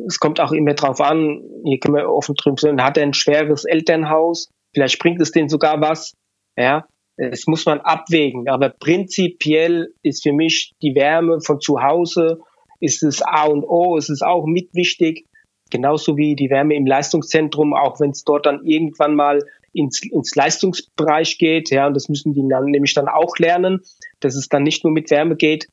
Es 0.08 0.20
kommt 0.20 0.40
auch 0.40 0.52
immer 0.52 0.76
drauf 0.76 1.02
an, 1.02 1.42
hier 1.66 1.80
können 1.80 1.96
wir 1.96 2.10
offen 2.10 2.36
drüber 2.36 2.58
sein, 2.58 2.84
hat 2.84 2.98
er 2.98 3.04
ein 3.04 3.14
schweres 3.14 3.66
Elternhaus, 3.66 4.50
vielleicht 4.74 5.00
bringt 5.00 5.22
es 5.22 5.32
denen 5.32 5.50
sogar 5.50 5.82
was, 5.82 6.14
ja, 6.56 6.86
das 7.18 7.46
muss 7.48 7.66
man 7.66 7.80
abwägen, 7.82 8.50
aber 8.50 8.70
prinzipiell 8.70 9.94
ist 10.02 10.24
für 10.24 10.34
mich 10.34 10.74
die 10.82 10.96
Wärme 10.96 11.42
von 11.42 11.60
zu 11.60 11.82
Hause, 11.82 12.40
ist 12.80 13.04
es 13.04 13.22
A 13.22 13.46
und 13.46 13.64
O, 13.64 13.98
ist 13.98 14.10
es 14.10 14.22
auch 14.22 14.46
mit 14.46 14.74
wichtig, 14.74 15.26
genauso 15.74 16.16
wie 16.16 16.36
die 16.36 16.50
Wärme 16.50 16.76
im 16.76 16.86
Leistungszentrum, 16.86 17.74
auch 17.74 18.00
wenn 18.00 18.12
es 18.12 18.24
dort 18.24 18.46
dann 18.46 18.64
irgendwann 18.64 19.16
mal 19.16 19.44
ins, 19.74 20.02
ins 20.04 20.36
Leistungsbereich 20.36 21.38
geht, 21.38 21.72
ja, 21.72 21.88
und 21.88 21.96
das 21.96 22.08
müssen 22.08 22.34
die 22.34 22.48
dann 22.48 22.66
nämlich 22.66 22.94
dann 22.94 23.10
auch 23.10 23.38
lernen, 23.38 23.82
dass 24.22 24.36
es 24.36 24.48
dann 24.48 24.64
nicht 24.64 24.84
nur 24.84 24.94
mit 24.94 25.12
Wärme 25.12 25.36
geht, 25.36 25.68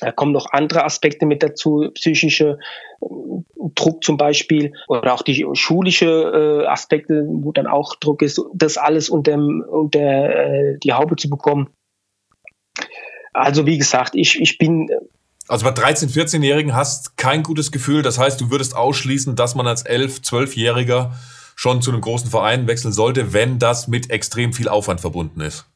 da 0.00 0.12
kommen 0.12 0.32
noch 0.32 0.52
andere 0.52 0.84
Aspekte 0.84 1.26
mit 1.26 1.42
dazu, 1.42 1.90
psychische 1.94 2.58
äh, 3.00 3.06
Druck 3.74 4.04
zum 4.04 4.16
Beispiel 4.16 4.72
oder 4.88 5.14
auch 5.14 5.22
die 5.22 5.46
schulische 5.54 6.62
äh, 6.62 6.66
Aspekte, 6.66 7.26
wo 7.28 7.52
dann 7.52 7.66
auch 7.66 7.96
Druck 7.96 8.22
ist, 8.22 8.40
das 8.54 8.76
alles 8.76 9.08
unter, 9.08 9.34
unter 9.34 10.00
äh, 10.00 10.78
die 10.78 10.92
Haube 10.92 11.16
zu 11.16 11.28
bekommen. 11.28 11.70
Also 13.32 13.66
wie 13.66 13.78
gesagt, 13.78 14.14
ich, 14.14 14.40
ich 14.40 14.58
bin 14.58 14.88
also 15.48 15.64
bei 15.64 15.72
13-, 15.72 16.12
14-Jährigen 16.12 16.74
hast 16.74 17.16
kein 17.16 17.42
gutes 17.42 17.70
Gefühl. 17.72 18.02
Das 18.02 18.18
heißt, 18.18 18.40
du 18.40 18.50
würdest 18.50 18.76
ausschließen, 18.76 19.36
dass 19.36 19.54
man 19.54 19.66
als 19.66 19.84
11-, 19.86 20.24
12-Jähriger 20.24 21.12
schon 21.54 21.82
zu 21.82 21.90
einem 21.90 22.00
großen 22.00 22.30
Verein 22.30 22.66
wechseln 22.66 22.92
sollte, 22.92 23.32
wenn 23.32 23.58
das 23.58 23.88
mit 23.88 24.10
extrem 24.10 24.52
viel 24.52 24.68
Aufwand 24.68 25.00
verbunden 25.00 25.40
ist. 25.40 25.66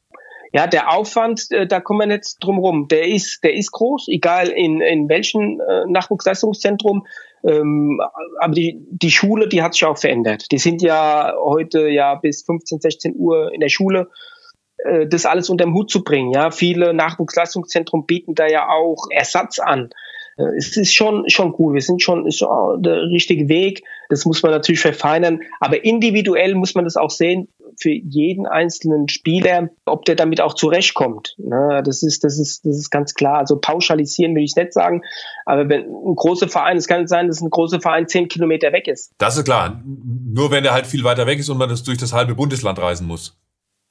Ja, 0.52 0.66
der 0.66 0.92
Aufwand, 0.92 1.50
äh, 1.50 1.66
da 1.66 1.80
kommen 1.80 2.00
wir 2.00 2.16
nicht 2.16 2.36
drum 2.40 2.58
rum. 2.58 2.88
Der 2.88 3.06
ist, 3.06 3.44
der 3.44 3.54
ist 3.54 3.70
groß, 3.70 4.08
egal 4.08 4.48
in, 4.48 4.80
in 4.80 5.08
welchem 5.08 5.60
äh, 5.60 5.86
Nachwuchsleistungszentrum. 5.86 7.06
Ähm, 7.44 8.00
aber 8.40 8.52
die, 8.52 8.84
die 8.90 9.10
Schule, 9.10 9.48
die 9.48 9.62
hat 9.62 9.74
sich 9.74 9.84
auch 9.84 9.96
verändert. 9.96 10.50
Die 10.50 10.58
sind 10.58 10.82
ja 10.82 11.32
heute 11.38 11.88
ja 11.88 12.16
bis 12.16 12.42
15, 12.42 12.80
16 12.80 13.14
Uhr 13.16 13.54
in 13.54 13.60
der 13.60 13.68
Schule 13.68 14.10
äh, 14.84 15.06
das 15.06 15.26
alles 15.26 15.50
unter 15.50 15.64
den 15.64 15.74
Hut 15.74 15.90
zu 15.90 16.02
bringen. 16.02 16.32
Ja, 16.32 16.50
viele 16.50 16.94
Nachwuchsleistungszentren 16.94 18.06
bieten 18.06 18.34
da 18.34 18.46
ja 18.46 18.68
auch 18.68 19.06
Ersatz 19.10 19.58
an. 19.58 19.90
Äh, 20.36 20.56
es 20.56 20.76
ist 20.76 20.94
schon, 20.94 21.28
schon 21.28 21.54
cool. 21.58 21.74
Wir 21.74 21.82
sind 21.82 22.02
schon, 22.02 22.26
ist 22.26 22.40
der 22.40 23.02
richtige 23.10 23.48
Weg. 23.48 23.82
Das 24.08 24.24
muss 24.24 24.42
man 24.42 24.52
natürlich 24.52 24.80
verfeinern. 24.80 25.40
Aber 25.60 25.84
individuell 25.84 26.54
muss 26.54 26.74
man 26.74 26.84
das 26.84 26.96
auch 26.96 27.10
sehen 27.10 27.48
für 27.78 27.90
jeden 27.90 28.46
einzelnen 28.46 29.08
Spieler, 29.08 29.70
ob 29.86 30.04
der 30.04 30.14
damit 30.14 30.40
auch 30.40 30.54
zurechtkommt. 30.54 31.34
Ne, 31.38 31.82
das 31.84 32.02
ist, 32.02 32.24
das 32.24 32.38
ist, 32.38 32.66
das 32.66 32.76
ist 32.76 32.90
ganz 32.90 33.14
klar. 33.14 33.38
Also 33.38 33.58
pauschalisieren 33.58 34.34
will 34.34 34.42
ich 34.42 34.56
nicht 34.56 34.72
sagen. 34.72 35.02
Aber 35.46 35.68
wenn 35.68 35.82
ein 35.82 36.16
großer 36.16 36.48
Verein, 36.48 36.76
es 36.76 36.88
kann 36.88 37.06
sein, 37.06 37.28
dass 37.28 37.40
ein 37.40 37.50
großer 37.50 37.80
Verein 37.80 38.08
zehn 38.08 38.28
Kilometer 38.28 38.72
weg 38.72 38.88
ist. 38.88 39.12
Das 39.18 39.36
ist 39.36 39.44
klar. 39.44 39.82
Nur 39.84 40.50
wenn 40.50 40.64
er 40.64 40.72
halt 40.72 40.86
viel 40.86 41.04
weiter 41.04 41.26
weg 41.26 41.38
ist 41.38 41.48
und 41.48 41.58
man 41.58 41.68
das 41.68 41.82
durch 41.82 41.98
das 41.98 42.12
halbe 42.12 42.34
Bundesland 42.34 42.78
reisen 42.78 43.06
muss. 43.06 43.39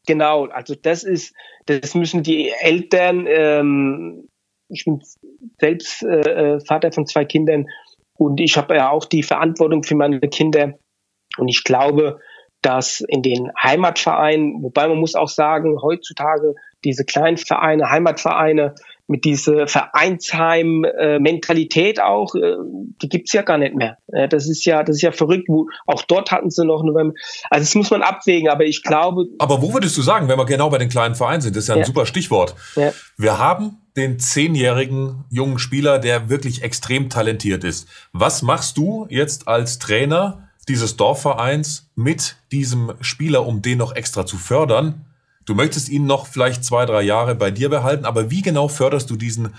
Genau, 0.10 0.46
also 0.48 0.74
das 0.74 1.04
ist, 1.04 1.36
das 1.68 1.94
müssen 1.94 2.24
die 2.24 2.50
Eltern, 2.50 3.28
ähm, 3.28 4.28
ich 4.68 4.84
bin 4.84 5.04
selbst 5.62 6.02
äh, 6.02 6.56
äh, 6.56 6.60
Vater 6.62 6.92
von 6.92 7.06
zwei 7.06 7.26
Kindern 7.26 7.68
und 8.18 8.40
ich 8.40 8.58
habe 8.58 8.76
ja 8.76 8.90
auch 8.90 9.06
die 9.06 9.22
Verantwortung 9.22 9.84
für 9.84 9.94
meine 9.94 10.20
Kinder. 10.22 10.74
Und 11.38 11.48
ich 11.48 11.64
glaube, 11.64 12.20
dass 12.64 13.02
in 13.02 13.22
den 13.22 13.52
Heimatvereinen, 13.62 14.64
wobei 14.64 14.88
man 14.88 14.98
muss 14.98 15.14
auch 15.14 15.28
sagen, 15.30 15.80
heutzutage 15.80 16.56
diese 16.84 17.06
kleinen 17.06 17.38
Vereine, 17.38 17.92
Heimatvereine, 17.92 18.74
mit 19.10 19.26
dieser 19.26 19.68
Vereinsheim-Mentalität 19.68 22.00
auch, 22.00 22.34
äh, 22.36 22.56
die 23.02 23.10
gibt's 23.10 23.34
ja 23.34 23.42
gar 23.42 23.58
nicht 23.58 23.76
mehr. 23.76 23.98
Das 24.30 24.48
ist 24.48 24.64
ja, 24.66 24.84
das 24.84 24.98
ist 24.98 25.02
ja 25.02 25.12
verrückt. 25.12 25.46
Wo, 25.48 25.68
auch 25.88 26.04
dort 26.04 26.30
hatten 26.32 26.52
sie 26.52 26.64
noch 26.64 26.84
November. 26.84 27.16
Also 27.50 27.66
das 27.66 27.74
muss 27.76 27.90
man 27.90 28.04
abwägen, 28.04 28.50
aber 28.50 28.66
ich 28.66 28.84
glaube. 28.84 29.26
Aber 29.40 29.64
wo 29.64 29.74
würdest 29.74 29.98
du 29.98 30.04
sagen, 30.04 30.28
wenn 30.28 30.38
wir 30.38 30.46
genau 30.46 30.70
bei 30.70 30.78
den 30.78 30.90
kleinen 30.90 31.16
Vereinen 31.16 31.42
sind, 31.42 31.56
das 31.56 31.64
ist 31.64 31.70
ja 31.70 31.76
ein 31.76 31.80
ja. 31.80 31.86
super 31.86 32.06
Stichwort. 32.06 32.54
Ja. 32.76 32.94
Wir 33.18 33.40
haben 33.40 33.78
den 33.98 34.20
zehnjährigen 34.20 35.26
jungen 35.32 35.58
Spieler, 35.58 35.98
der 35.98 36.30
wirklich 36.30 36.62
extrem 36.62 37.10
talentiert 37.10 37.64
ist. 37.64 37.88
Was 38.14 38.44
machst 38.44 38.78
du 38.78 39.08
jetzt 39.10 39.48
als 39.48 39.80
Trainer 39.80 40.50
dieses 40.68 40.98
Dorfvereins 40.98 41.90
mit 41.96 42.36
diesem 42.52 42.94
Spieler, 43.02 43.48
um 43.48 43.64
den 43.64 43.80
noch 43.80 43.96
extra 43.96 44.28
zu 44.28 44.38
fördern? 44.38 45.06
Du 45.50 45.56
möchtest 45.56 45.90
ihn 45.90 46.06
noch 46.06 46.28
vielleicht 46.28 46.64
zwei, 46.64 46.86
drei 46.86 47.02
Jahre 47.02 47.34
bei 47.34 47.50
dir 47.50 47.70
behalten, 47.70 48.06
aber 48.06 48.30
wie 48.30 48.44
genau 48.44 48.68
förderst 48.68 49.10
du 49.10 49.16
diesen 49.16 49.56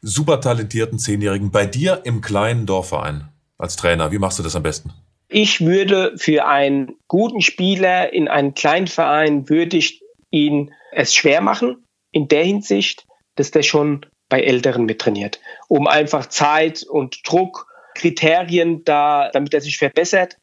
super 0.00 0.40
talentierten 0.40 1.00
Zehnjährigen 1.00 1.50
bei 1.50 1.66
dir 1.66 2.02
im 2.04 2.20
kleinen 2.20 2.64
Dorfverein 2.64 3.26
als 3.58 3.74
Trainer? 3.74 4.12
Wie 4.12 4.18
machst 4.18 4.38
du 4.38 4.44
das 4.44 4.54
am 4.54 4.62
besten? 4.62 4.92
Ich 5.26 5.60
würde 5.60 6.12
für 6.16 6.46
einen 6.46 6.94
guten 7.08 7.40
Spieler 7.40 8.12
in 8.12 8.28
einem 8.28 8.54
kleinen 8.54 8.86
Verein, 8.86 9.48
würde 9.48 9.78
ich 9.78 10.04
ihn 10.30 10.72
es 10.92 11.12
schwer 11.12 11.40
machen, 11.40 11.84
in 12.12 12.28
der 12.28 12.44
Hinsicht, 12.44 13.04
dass 13.34 13.50
der 13.50 13.64
schon 13.64 14.06
bei 14.28 14.42
Älteren 14.42 14.84
mittrainiert, 14.84 15.40
um 15.66 15.88
einfach 15.88 16.26
Zeit 16.26 16.84
und 16.84 17.18
Druck, 17.24 17.66
Kriterien 17.96 18.84
da, 18.84 19.28
damit 19.32 19.54
er 19.54 19.60
sich 19.60 19.76
verbessert 19.76 20.36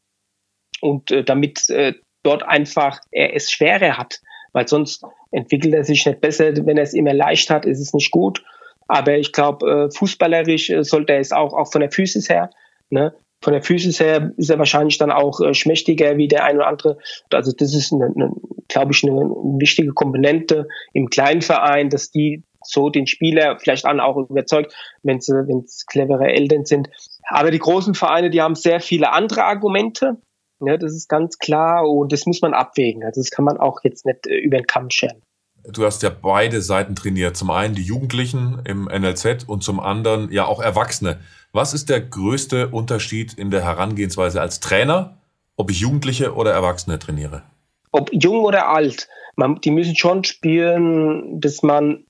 und 0.82 1.10
äh, 1.12 1.24
damit 1.24 1.70
äh, 1.70 1.94
dort 2.22 2.44
einfach 2.44 3.00
er 3.12 3.34
es 3.34 3.50
schwerer 3.50 3.98
hat, 3.98 4.20
weil 4.54 4.68
sonst 4.68 5.04
entwickelt 5.32 5.74
er 5.74 5.84
sich 5.84 6.06
nicht 6.06 6.22
besser. 6.22 6.54
Wenn 6.66 6.78
er 6.78 6.84
es 6.84 6.94
immer 6.94 7.14
leicht 7.14 7.50
hat, 7.50 7.66
ist 7.66 7.80
es 7.80 7.94
nicht 7.94 8.12
gut. 8.12 8.44
Aber 8.88 9.18
ich 9.18 9.32
glaube, 9.32 9.70
äh, 9.70 9.92
fußballerisch 9.92 10.70
äh, 10.72 10.84
sollte 10.84 11.14
er 11.14 11.20
es 11.20 11.32
auch, 11.32 11.54
auch 11.54 11.72
von 11.72 11.82
der 11.82 11.92
Physis 11.92 12.28
her. 12.28 12.50
Ne? 12.90 13.14
Von 13.42 13.54
der 13.54 13.62
Physis 13.62 14.00
her 14.00 14.32
ist 14.36 14.50
er 14.50 14.58
wahrscheinlich 14.58 14.98
dann 14.98 15.12
auch 15.12 15.40
äh, 15.40 15.54
schmächtiger 15.54 16.18
wie 16.18 16.28
der 16.28 16.44
ein 16.44 16.58
oder 16.58 16.68
andere. 16.68 16.98
Also 17.32 17.52
das 17.56 17.76
ist, 17.76 17.94
eine, 17.94 18.06
eine, 18.06 18.32
glaube 18.68 18.92
ich, 18.92 19.04
eine, 19.04 19.14
wichtige 19.60 19.94
Komponente 19.94 20.68
im 20.94 21.10
kleinen 21.10 21.42
Verein, 21.42 21.90
dass 21.90 22.10
die 22.10 22.44
so 22.64 22.90
den 22.90 23.08
Spieler 23.08 23.58
vielleicht 23.60 23.86
an 23.86 24.00
auch 24.00 24.18
überzeugt, 24.18 24.74
wenn 25.04 25.18
es 25.18 25.86
clevere 25.86 26.28
Eltern 26.28 26.66
sind. 26.66 26.90
Aber 27.28 27.52
die 27.52 27.60
großen 27.60 27.94
Vereine, 27.94 28.30
die 28.30 28.42
haben 28.42 28.56
sehr 28.56 28.82
viele 28.82 29.12
andere 29.12 29.44
Argumente. 29.44 30.18
Ja, 30.62 30.78
das 30.78 30.94
ist 30.94 31.08
ganz 31.08 31.38
klar 31.38 31.90
und 31.90 32.12
das 32.12 32.26
muss 32.26 32.42
man 32.42 32.54
abwägen. 32.54 33.04
Also 33.04 33.22
das 33.22 33.32
kann 33.32 33.46
man 33.46 33.58
auch 33.58 33.80
jetzt 33.84 34.06
nicht 34.06 34.28
äh, 34.28 34.38
über 34.38 34.58
den 34.58 34.68
Kamm 34.68 34.90
scheren. 34.90 35.22
Du 35.64 35.86
hast 35.86 36.04
ja 36.04 36.10
beide 36.10 36.62
Seiten 36.62 36.96
trainiert. 36.96 37.36
Zum 37.36 37.50
einen 37.50 37.76
die 37.76 37.84
Jugendlichen 37.84 38.62
im 38.66 38.86
NLZ 38.86 39.44
und 39.46 39.64
zum 39.64 39.80
anderen 39.80 40.32
ja 40.32 40.46
auch 40.46 40.62
Erwachsene. 40.62 41.20
Was 41.52 41.74
ist 41.74 41.90
der 41.90 42.02
größte 42.02 42.70
Unterschied 42.70 43.34
in 43.34 43.52
der 43.52 43.64
Herangehensweise 43.64 44.42
als 44.42 44.60
Trainer, 44.60 45.18
ob 45.58 45.70
ich 45.72 45.80
Jugendliche 45.80 46.34
oder 46.34 46.52
Erwachsene 46.52 47.00
trainiere? 47.00 47.44
Ob 47.92 48.10
jung 48.14 48.44
oder 48.44 48.70
alt, 48.70 49.10
man, 49.36 49.60
die 49.62 49.72
müssen 49.72 49.96
schon 49.96 50.24
spüren, 50.24 51.42
dass 51.42 51.64
man 51.64 52.06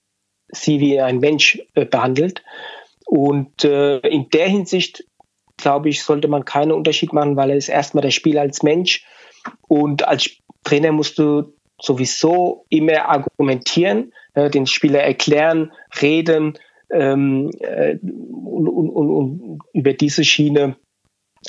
sie 0.50 0.79
wie 0.79 1.00
ein 1.00 1.20
Mensch 1.20 1.62
äh, 1.74 1.86
behandelt. 1.86 2.44
Und 3.06 3.63
äh, 3.63 4.00
in 4.00 4.29
der 4.29 4.48
Hinsicht 4.48 5.06
glaube 5.62 5.89
ich, 5.89 6.04
sollte 6.04 6.28
man 6.28 6.46
keinen 6.46 6.72
Unterschied 6.72 7.13
machen, 7.13 7.36
weil 7.36 7.51
er 7.51 7.58
ist 7.58 7.70
erstmal 7.70 8.01
der 8.01 8.12
Spieler 8.12 8.42
als 8.42 8.63
Mensch 8.63 9.06
und 9.68 10.08
als 10.08 10.30
Trainer 10.63 10.92
musst 10.92 11.18
du 11.20 11.54
sowieso 11.82 12.66
immer 12.70 13.08
argumentieren, 13.08 14.13
äh, 14.34 14.50
den 14.50 14.68
Spieler 14.68 15.01
erklären, 15.01 15.72
reden 16.01 16.58
ähm, 16.92 17.51
äh, 17.60 17.98
und, 18.01 18.68
und, 18.68 18.89
und, 18.89 19.10
und, 19.10 19.60
über 19.74 19.94
diese 19.94 20.24
Schiene 20.24 20.75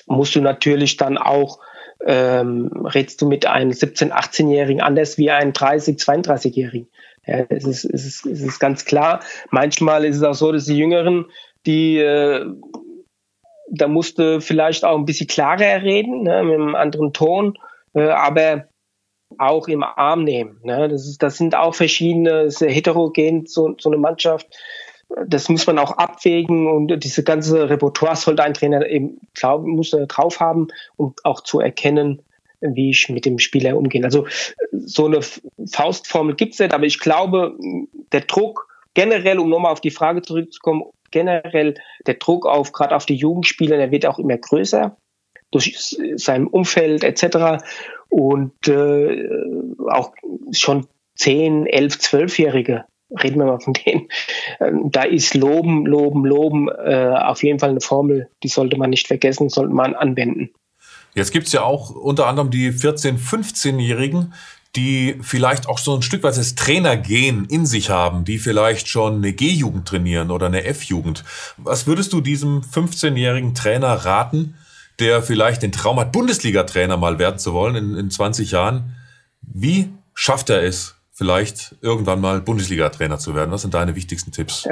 musst 0.06 0.36
du 0.36 0.40
natürlich 0.40 0.96
dann 0.96 1.18
auch 1.18 1.58
ähm, 2.06 2.70
redest 2.86 3.20
du 3.20 3.28
mit 3.28 3.46
einem 3.46 3.70
17-, 3.70 4.10
18-Jährigen 4.10 4.80
anders 4.80 5.18
wie 5.18 5.30
einem 5.30 5.52
30-, 5.52 6.02
32-Jährigen. 6.02 6.88
Ja, 7.26 7.44
es, 7.48 7.64
ist, 7.64 7.84
es, 7.84 8.06
ist, 8.06 8.26
es 8.26 8.40
ist 8.40 8.58
ganz 8.58 8.84
klar. 8.84 9.20
Manchmal 9.50 10.04
ist 10.04 10.16
es 10.16 10.22
auch 10.22 10.34
so, 10.34 10.50
dass 10.52 10.64
die 10.64 10.78
Jüngeren, 10.78 11.26
die 11.66 11.98
äh, 11.98 12.46
da 13.70 13.88
musste 13.88 14.40
vielleicht 14.40 14.84
auch 14.84 14.98
ein 14.98 15.04
bisschen 15.04 15.28
klarer 15.28 15.82
reden, 15.82 16.22
ne, 16.22 16.42
mit 16.42 16.54
einem 16.54 16.74
anderen 16.74 17.12
Ton, 17.12 17.58
äh, 17.94 18.08
aber 18.08 18.66
auch 19.38 19.68
im 19.68 19.82
Arm 19.82 20.24
nehmen. 20.24 20.60
Ne? 20.64 20.88
Das, 20.88 21.06
ist, 21.06 21.22
das 21.22 21.36
sind 21.36 21.54
auch 21.54 21.74
verschiedene, 21.74 22.50
sehr 22.50 22.70
heterogen, 22.70 23.46
so, 23.46 23.74
so 23.78 23.88
eine 23.90 23.98
Mannschaft. 23.98 24.48
Das 25.26 25.48
muss 25.48 25.66
man 25.66 25.78
auch 25.78 25.92
abwägen 25.92 26.68
und 26.68 27.02
diese 27.02 27.24
ganze 27.24 27.68
Repertoire 27.68 28.16
sollte 28.16 28.44
ein 28.44 28.54
Trainer 28.54 28.86
eben 28.86 29.20
glauben, 29.34 29.72
muss 29.72 29.90
drauf 29.90 30.38
haben, 30.38 30.68
um 30.96 31.14
auch 31.24 31.40
zu 31.40 31.60
erkennen, 31.60 32.22
wie 32.60 32.90
ich 32.90 33.08
mit 33.08 33.24
dem 33.24 33.38
Spieler 33.38 33.76
umgehe. 33.76 34.04
Also 34.04 34.26
so 34.72 35.06
eine 35.06 35.20
Faustformel 35.72 36.36
gibt 36.36 36.52
es 36.52 36.60
nicht, 36.60 36.74
aber 36.74 36.84
ich 36.84 37.00
glaube, 37.00 37.56
der 38.12 38.20
Druck 38.20 38.68
generell, 38.94 39.38
um 39.38 39.48
nochmal 39.48 39.72
auf 39.72 39.80
die 39.80 39.90
Frage 39.90 40.22
zurückzukommen, 40.22 40.84
generell 41.10 41.74
der 42.06 42.14
Druck 42.14 42.46
auf, 42.46 42.72
gerade 42.72 42.96
auf 42.96 43.06
die 43.06 43.16
Jugendspieler, 43.16 43.76
der 43.76 43.90
wird 43.90 44.06
auch 44.06 44.18
immer 44.18 44.36
größer 44.36 44.96
durch 45.50 45.96
sein 46.16 46.46
Umfeld 46.46 47.04
etc. 47.04 47.62
Und 48.08 48.68
äh, 48.68 49.28
auch 49.88 50.12
schon 50.52 50.86
10, 51.16 51.66
11, 51.66 51.94
12-Jährige, 51.96 52.84
reden 53.22 53.38
wir 53.38 53.46
mal 53.46 53.60
von 53.60 53.74
denen. 53.74 54.08
Ähm, 54.60 54.90
da 54.90 55.02
ist 55.02 55.34
Loben, 55.34 55.86
Loben, 55.86 56.24
Loben 56.24 56.68
äh, 56.68 57.14
auf 57.16 57.42
jeden 57.42 57.58
Fall 57.58 57.70
eine 57.70 57.80
Formel, 57.80 58.28
die 58.42 58.48
sollte 58.48 58.76
man 58.76 58.90
nicht 58.90 59.06
vergessen, 59.06 59.48
sollte 59.48 59.74
man 59.74 59.94
anwenden. 59.94 60.50
Jetzt 61.14 61.32
gibt's 61.32 61.52
ja 61.52 61.62
auch 61.62 61.90
unter 61.90 62.26
anderem 62.28 62.50
die 62.50 62.70
14-, 62.70 63.18
15-Jährigen, 63.18 64.32
die 64.76 65.18
vielleicht 65.20 65.68
auch 65.68 65.78
so 65.78 65.96
ein 65.96 66.02
Stück 66.02 66.22
weit 66.22 66.36
das 66.36 66.54
Trainergehen 66.54 67.44
in 67.46 67.66
sich 67.66 67.90
haben, 67.90 68.24
die 68.24 68.38
vielleicht 68.38 68.88
schon 68.88 69.16
eine 69.16 69.32
G-Jugend 69.32 69.88
trainieren 69.88 70.30
oder 70.30 70.46
eine 70.46 70.64
F-Jugend. 70.64 71.24
Was 71.56 71.86
würdest 71.86 72.12
du 72.12 72.20
diesem 72.20 72.60
15-jährigen 72.60 73.54
Trainer 73.54 73.92
raten, 73.92 74.54
der 75.00 75.22
vielleicht 75.22 75.62
den 75.62 75.72
Traum 75.72 75.98
hat, 75.98 76.12
Bundesliga-Trainer 76.12 76.96
mal 76.96 77.18
werden 77.18 77.38
zu 77.38 77.52
wollen 77.52 77.74
in, 77.74 77.96
in 77.96 78.10
20 78.10 78.52
Jahren? 78.52 78.96
Wie 79.42 79.90
schafft 80.14 80.50
er 80.50 80.62
es, 80.62 80.94
vielleicht 81.10 81.74
irgendwann 81.80 82.20
mal 82.20 82.40
Bundesliga-Trainer 82.40 83.18
zu 83.18 83.34
werden? 83.34 83.50
Was 83.50 83.62
sind 83.62 83.74
deine 83.74 83.96
wichtigsten 83.96 84.30
Tipps? 84.30 84.68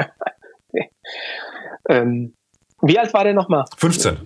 ähm, 1.89 2.35
wie 2.83 2.99
alt 2.99 3.13
war 3.13 3.25
der 3.25 3.35
nochmal? 3.35 3.65
15. 3.77 4.17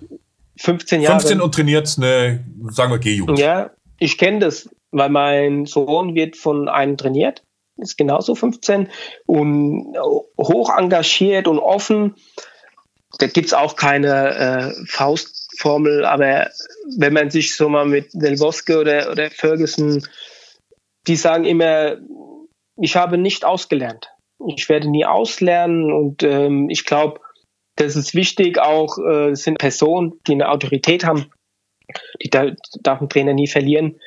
15 0.57 1.01
Jahre. 1.01 1.19
15 1.19 1.41
und 1.41 1.55
trainiert 1.55 1.91
eine, 1.97 2.45
sagen 2.69 2.91
wir, 2.91 2.99
G-Jugend. 2.99 3.39
Ja, 3.39 3.71
ich 3.97 4.19
kenne 4.19 4.39
das, 4.39 4.69
weil 4.93 5.09
mein 5.09 5.65
Sohn 5.65 6.15
wird 6.15 6.37
von 6.37 6.69
einem 6.69 6.97
trainiert, 6.97 7.43
ist 7.77 7.97
genauso 7.97 8.35
15 8.35 8.89
und 9.25 9.95
hoch 10.37 10.75
engagiert 10.77 11.47
und 11.47 11.59
offen. 11.59 12.15
Da 13.19 13.27
gibt 13.27 13.47
es 13.47 13.53
auch 13.53 13.75
keine 13.75 14.35
äh, 14.35 14.85
Faustformel, 14.87 16.05
aber 16.05 16.49
wenn 16.97 17.13
man 17.13 17.29
sich 17.29 17.55
so 17.55 17.69
mal 17.69 17.85
mit 17.85 18.09
Delvoske 18.13 18.79
oder, 18.79 19.11
oder 19.11 19.29
Ferguson, 19.29 20.05
die 21.07 21.15
sagen 21.15 21.45
immer, 21.45 21.97
ich 22.77 22.95
habe 22.95 23.17
nicht 23.17 23.45
ausgelernt. 23.45 24.09
Ich 24.55 24.67
werde 24.69 24.89
nie 24.89 25.05
auslernen 25.05 25.91
und 25.91 26.23
ähm, 26.23 26.69
ich 26.69 26.85
glaube, 26.85 27.21
das 27.75 27.95
ist 27.95 28.13
wichtig, 28.13 28.59
auch 28.59 28.97
äh, 28.97 29.35
sind 29.35 29.57
Personen, 29.57 30.19
die 30.27 30.33
eine 30.33 30.49
Autorität 30.49 31.05
haben, 31.05 31.31
die 32.21 32.29
da, 32.29 32.51
darf 32.81 33.01
ein 33.01 33.09
Trainer 33.09 33.33
nie 33.33 33.47
verlieren. 33.47 33.99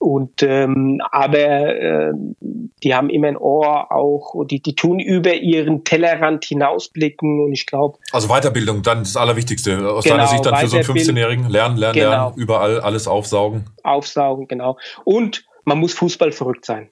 Und 0.00 0.42
ähm, 0.42 0.98
aber 1.10 1.38
äh, 1.38 2.12
die 2.82 2.94
haben 2.94 3.10
immer 3.10 3.28
ein 3.28 3.36
Ohr 3.36 3.92
auch, 3.92 4.46
die, 4.46 4.62
die 4.62 4.74
tun 4.74 4.98
über 4.98 5.34
ihren 5.34 5.84
Tellerrand 5.84 6.46
hinausblicken 6.46 7.44
und 7.44 7.52
ich 7.52 7.66
glaube. 7.66 7.98
Also 8.10 8.28
Weiterbildung, 8.28 8.82
dann 8.82 9.00
das 9.00 9.18
Allerwichtigste. 9.18 9.76
Aus 9.92 10.04
genau, 10.04 10.16
deiner 10.16 10.28
Sicht 10.28 10.46
dann 10.46 10.56
für 10.56 10.68
so 10.68 10.76
einen 10.78 10.86
15-Jährigen. 10.86 11.50
Lernen, 11.50 11.76
lernen, 11.76 11.94
genau. 11.94 12.10
lernen, 12.10 12.34
überall 12.36 12.80
alles 12.80 13.06
aufsaugen. 13.06 13.66
Aufsaugen, 13.82 14.48
genau. 14.48 14.78
Und 15.04 15.44
man 15.64 15.78
muss 15.78 15.92
Fußball 15.92 16.32
verrückt 16.32 16.64
sein. 16.64 16.88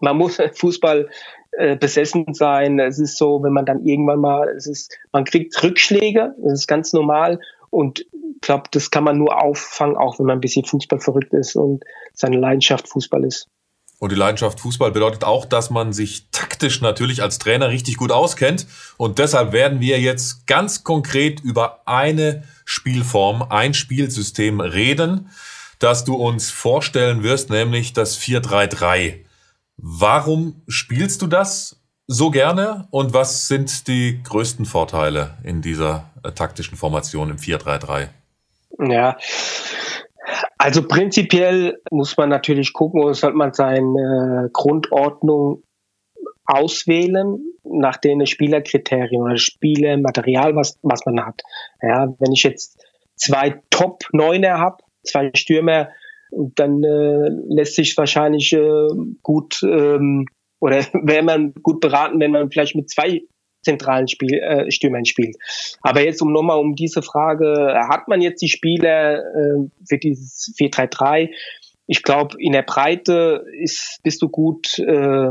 Man 0.00 0.16
muss 0.16 0.38
Fußball 0.54 1.10
äh, 1.52 1.76
besessen 1.76 2.32
sein. 2.32 2.78
Es 2.78 2.98
ist 2.98 3.18
so, 3.18 3.42
wenn 3.42 3.52
man 3.52 3.66
dann 3.66 3.84
irgendwann 3.84 4.20
mal, 4.20 4.48
es 4.48 4.66
ist, 4.66 4.96
man 5.12 5.24
kriegt 5.24 5.62
Rückschläge, 5.62 6.34
das 6.42 6.60
ist 6.60 6.66
ganz 6.66 6.94
normal 6.94 7.38
und 7.70 8.00
ich 8.00 8.40
glaube, 8.40 8.64
das 8.70 8.90
kann 8.90 9.04
man 9.04 9.18
nur 9.18 9.42
auffangen, 9.42 9.96
auch 9.96 10.18
wenn 10.18 10.26
man 10.26 10.38
ein 10.38 10.40
bisschen 10.40 10.64
Fußball 10.64 11.00
verrückt 11.00 11.32
ist 11.32 11.56
und 11.56 11.84
seine 12.12 12.38
Leidenschaft 12.38 12.88
Fußball 12.88 13.24
ist. 13.24 13.48
Und 13.98 14.12
die 14.12 14.16
Leidenschaft 14.16 14.60
Fußball 14.60 14.92
bedeutet 14.92 15.24
auch, 15.24 15.44
dass 15.44 15.68
man 15.68 15.92
sich 15.92 16.30
taktisch 16.32 16.80
natürlich 16.80 17.22
als 17.22 17.38
Trainer 17.38 17.68
richtig 17.68 17.98
gut 17.98 18.10
auskennt. 18.10 18.66
Und 18.96 19.18
deshalb 19.18 19.52
werden 19.52 19.80
wir 19.80 20.00
jetzt 20.00 20.46
ganz 20.46 20.84
konkret 20.84 21.40
über 21.40 21.82
eine 21.86 22.44
Spielform, 22.64 23.42
ein 23.50 23.74
Spielsystem 23.74 24.60
reden, 24.60 25.28
das 25.78 26.04
du 26.04 26.14
uns 26.14 26.50
vorstellen 26.50 27.22
wirst, 27.22 27.50
nämlich 27.50 27.92
das 27.92 28.18
4-3-3. 28.18 29.18
Warum 29.76 30.62
spielst 30.66 31.20
du 31.20 31.26
das 31.26 31.76
so 32.06 32.30
gerne 32.30 32.88
und 32.90 33.12
was 33.12 33.48
sind 33.48 33.86
die 33.86 34.22
größten 34.22 34.64
Vorteile 34.64 35.38
in 35.44 35.62
dieser 35.62 36.09
äh, 36.24 36.32
taktischen 36.32 36.76
Formation 36.76 37.30
im 37.30 37.36
4-3-3? 37.36 38.08
Ja, 38.78 39.16
also 40.58 40.86
prinzipiell 40.86 41.80
muss 41.90 42.16
man 42.16 42.28
natürlich 42.28 42.72
gucken, 42.72 43.02
oder 43.02 43.14
sollte 43.14 43.36
man 43.36 43.52
seine 43.52 44.50
Grundordnung 44.52 45.62
auswählen 46.44 47.38
nach 47.64 47.96
den 47.96 48.26
Spielerkriterien 48.26 49.22
oder 49.22 49.36
Spielermaterial, 49.36 50.56
was, 50.56 50.78
was 50.82 51.04
man 51.06 51.24
hat. 51.24 51.42
Ja, 51.82 52.14
wenn 52.18 52.32
ich 52.32 52.42
jetzt 52.42 52.84
zwei 53.16 53.60
Top-Neuner 53.70 54.58
habe, 54.58 54.82
zwei 55.02 55.30
Stürmer, 55.34 55.90
dann 56.30 56.82
äh, 56.82 57.30
lässt 57.48 57.74
sich 57.74 57.96
wahrscheinlich 57.96 58.52
äh, 58.52 58.88
gut 59.22 59.62
ähm, 59.62 60.26
oder 60.60 60.78
wäre 60.92 61.22
man 61.22 61.54
gut 61.54 61.80
beraten, 61.80 62.20
wenn 62.20 62.32
man 62.32 62.50
vielleicht 62.50 62.76
mit 62.76 62.90
zwei 62.90 63.22
zentralen 63.62 64.08
Spiel, 64.08 64.38
äh, 64.38 64.70
Stürmern 64.70 65.04
spielt. 65.04 65.36
Aber 65.82 66.02
jetzt 66.02 66.22
um 66.22 66.32
nochmal 66.32 66.58
um 66.58 66.74
diese 66.74 67.02
Frage, 67.02 67.74
hat 67.88 68.08
man 68.08 68.20
jetzt 68.20 68.40
die 68.42 68.48
Spieler 68.48 69.18
äh, 69.18 69.68
für 69.86 69.98
dieses 69.98 70.54
4-3-3? 70.58 71.30
Ich 71.86 72.02
glaube, 72.02 72.36
in 72.38 72.52
der 72.52 72.62
Breite 72.62 73.44
ist, 73.60 74.00
bist 74.02 74.22
du 74.22 74.28
gut, 74.28 74.78
äh, 74.78 75.30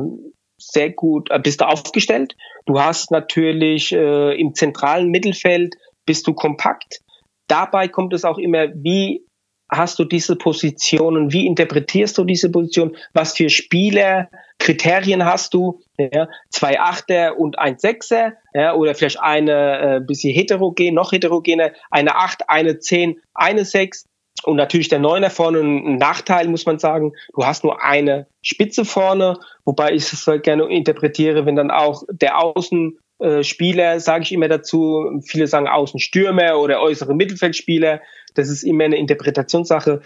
sehr 0.58 0.92
gut, 0.92 1.32
äh, 1.32 1.39
bist 1.39 1.62
du 1.62 1.68
aufgestellt. 1.68 2.36
Du 2.65 2.80
hast 2.80 3.12
natürlich 3.12 3.94
äh, 3.94 4.39
im 4.39 4.54
zentralen 4.54 5.10
Mittelfeld 5.10 5.76
bist 6.06 6.28
du 6.28 6.34
kompakt. 6.34 7.00
Dabei 7.48 7.88
kommt 7.88 8.13
es 8.13 8.26
auch 8.26 8.38
immer, 8.38 8.68
wie 8.76 9.26
hast 9.69 9.99
du 9.99 10.03
diese 10.03 10.36
Positionen, 10.36 11.32
wie 11.32 11.45
interpretierst 11.45 12.17
du 12.17 12.23
diese 12.23 12.51
Position, 12.51 12.95
was 13.13 13.36
für 13.36 13.49
Spieler, 13.49 14.29
Kriterien 14.58 15.25
hast 15.25 15.53
du, 15.53 15.82
ja, 15.97 16.27
zwei 16.49 16.79
Achter 16.79 17.39
und 17.39 17.58
ein 17.60 17.77
Sechser, 17.77 18.34
ja, 18.53 18.73
oder 18.73 18.95
vielleicht 18.95 19.19
eine 19.21 19.97
äh, 19.97 20.01
bisschen 20.05 20.34
heterogen, 20.34 20.93
noch 20.93 21.12
heterogener, 21.12 21.71
eine 21.91 22.15
Acht, 22.15 22.49
eine 22.49 22.79
Zehn, 22.79 23.21
eine 23.34 23.63
Sechs 23.63 24.05
und 24.43 24.55
natürlich 24.55 24.89
der 24.89 24.99
Neuner 24.99 25.29
vorne 25.29 25.60
ein 25.60 25.97
Nachteil, 25.97 26.47
muss 26.47 26.65
man 26.65 26.79
sagen. 26.79 27.13
Du 27.34 27.45
hast 27.45 27.63
nur 27.63 27.84
eine 27.84 28.27
Spitze 28.41 28.86
vorne, 28.86 29.38
wobei 29.65 29.91
ich 29.93 30.12
es 30.12 30.27
halt 30.27 30.43
gerne 30.43 30.65
interpretiere, 30.65 31.45
wenn 31.45 31.55
dann 31.55 31.71
auch 31.71 32.03
der 32.10 32.38
Außenspieler, 32.38 33.95
äh, 33.95 33.99
sage 33.99 34.23
ich 34.23 34.32
immer 34.32 34.47
dazu, 34.47 35.21
viele 35.25 35.47
sagen 35.47 35.67
Außenstürmer 35.67 36.58
oder 36.58 36.82
äußere 36.82 37.15
Mittelfeldspieler, 37.15 38.01
das 38.34 38.50
ist 38.50 38.63
immer 38.63 38.86
eine 38.86 38.98
Interpretationssache, 38.98 40.02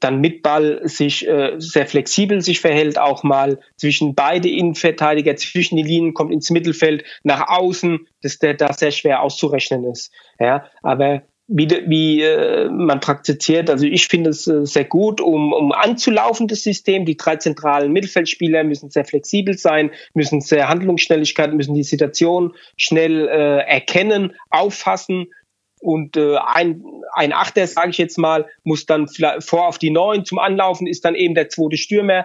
dann 0.00 0.20
mit 0.20 0.42
Ball 0.42 0.80
sich 0.84 1.26
äh, 1.28 1.54
sehr 1.58 1.86
flexibel 1.86 2.40
sich 2.40 2.60
verhält, 2.60 2.98
auch 2.98 3.22
mal 3.22 3.60
zwischen 3.76 4.14
beide 4.14 4.48
Innenverteidiger, 4.48 5.36
zwischen 5.36 5.76
die 5.76 5.82
Linien 5.82 6.14
kommt 6.14 6.32
ins 6.32 6.50
Mittelfeld, 6.50 7.04
nach 7.22 7.48
außen, 7.48 8.06
dass 8.22 8.38
der 8.38 8.54
da 8.54 8.72
sehr 8.72 8.90
schwer 8.90 9.22
auszurechnen 9.22 9.84
ist. 9.84 10.12
Ja, 10.38 10.66
aber 10.82 11.22
wie, 11.48 11.68
wie 11.86 12.22
äh, 12.22 12.68
man 12.70 13.00
praktiziert, 13.00 13.68
also 13.68 13.84
ich 13.84 14.08
finde 14.08 14.30
es 14.30 14.46
äh, 14.46 14.64
sehr 14.64 14.84
gut, 14.84 15.20
um, 15.20 15.52
um 15.52 15.72
anzulaufen, 15.72 16.48
das 16.48 16.62
System. 16.62 17.04
Die 17.04 17.16
drei 17.16 17.36
zentralen 17.36 17.92
Mittelfeldspieler 17.92 18.64
müssen 18.64 18.90
sehr 18.90 19.04
flexibel 19.04 19.58
sein, 19.58 19.90
müssen 20.14 20.40
sehr 20.40 20.68
Handlungsschnelligkeit, 20.68 21.52
müssen 21.52 21.74
die 21.74 21.82
Situation 21.82 22.54
schnell 22.76 23.28
äh, 23.28 23.58
erkennen, 23.68 24.34
auffassen 24.50 25.26
und 25.82 26.16
äh, 26.16 26.36
ein, 26.36 26.84
ein 27.12 27.32
Achter, 27.32 27.66
sage 27.66 27.90
ich 27.90 27.98
jetzt 27.98 28.16
mal, 28.16 28.46
muss 28.62 28.86
dann 28.86 29.08
vor 29.40 29.66
auf 29.66 29.78
die 29.78 29.90
Neun 29.90 30.24
zum 30.24 30.38
Anlaufen, 30.38 30.86
ist 30.86 31.04
dann 31.04 31.16
eben 31.16 31.34
der 31.34 31.48
zweite 31.48 31.76
Stürmer. 31.76 32.24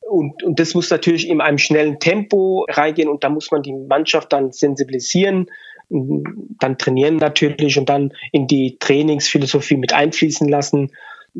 Und, 0.00 0.42
und 0.42 0.60
das 0.60 0.74
muss 0.74 0.90
natürlich 0.90 1.28
in 1.28 1.40
einem 1.40 1.58
schnellen 1.58 1.98
Tempo 2.00 2.66
reingehen 2.68 3.08
und 3.08 3.24
da 3.24 3.30
muss 3.30 3.50
man 3.50 3.62
die 3.62 3.72
Mannschaft 3.72 4.32
dann 4.32 4.52
sensibilisieren, 4.52 5.46
dann 5.88 6.76
trainieren 6.76 7.16
natürlich 7.16 7.78
und 7.78 7.88
dann 7.88 8.12
in 8.30 8.46
die 8.46 8.78
Trainingsphilosophie 8.78 9.76
mit 9.76 9.94
einfließen 9.94 10.46
lassen, 10.46 10.92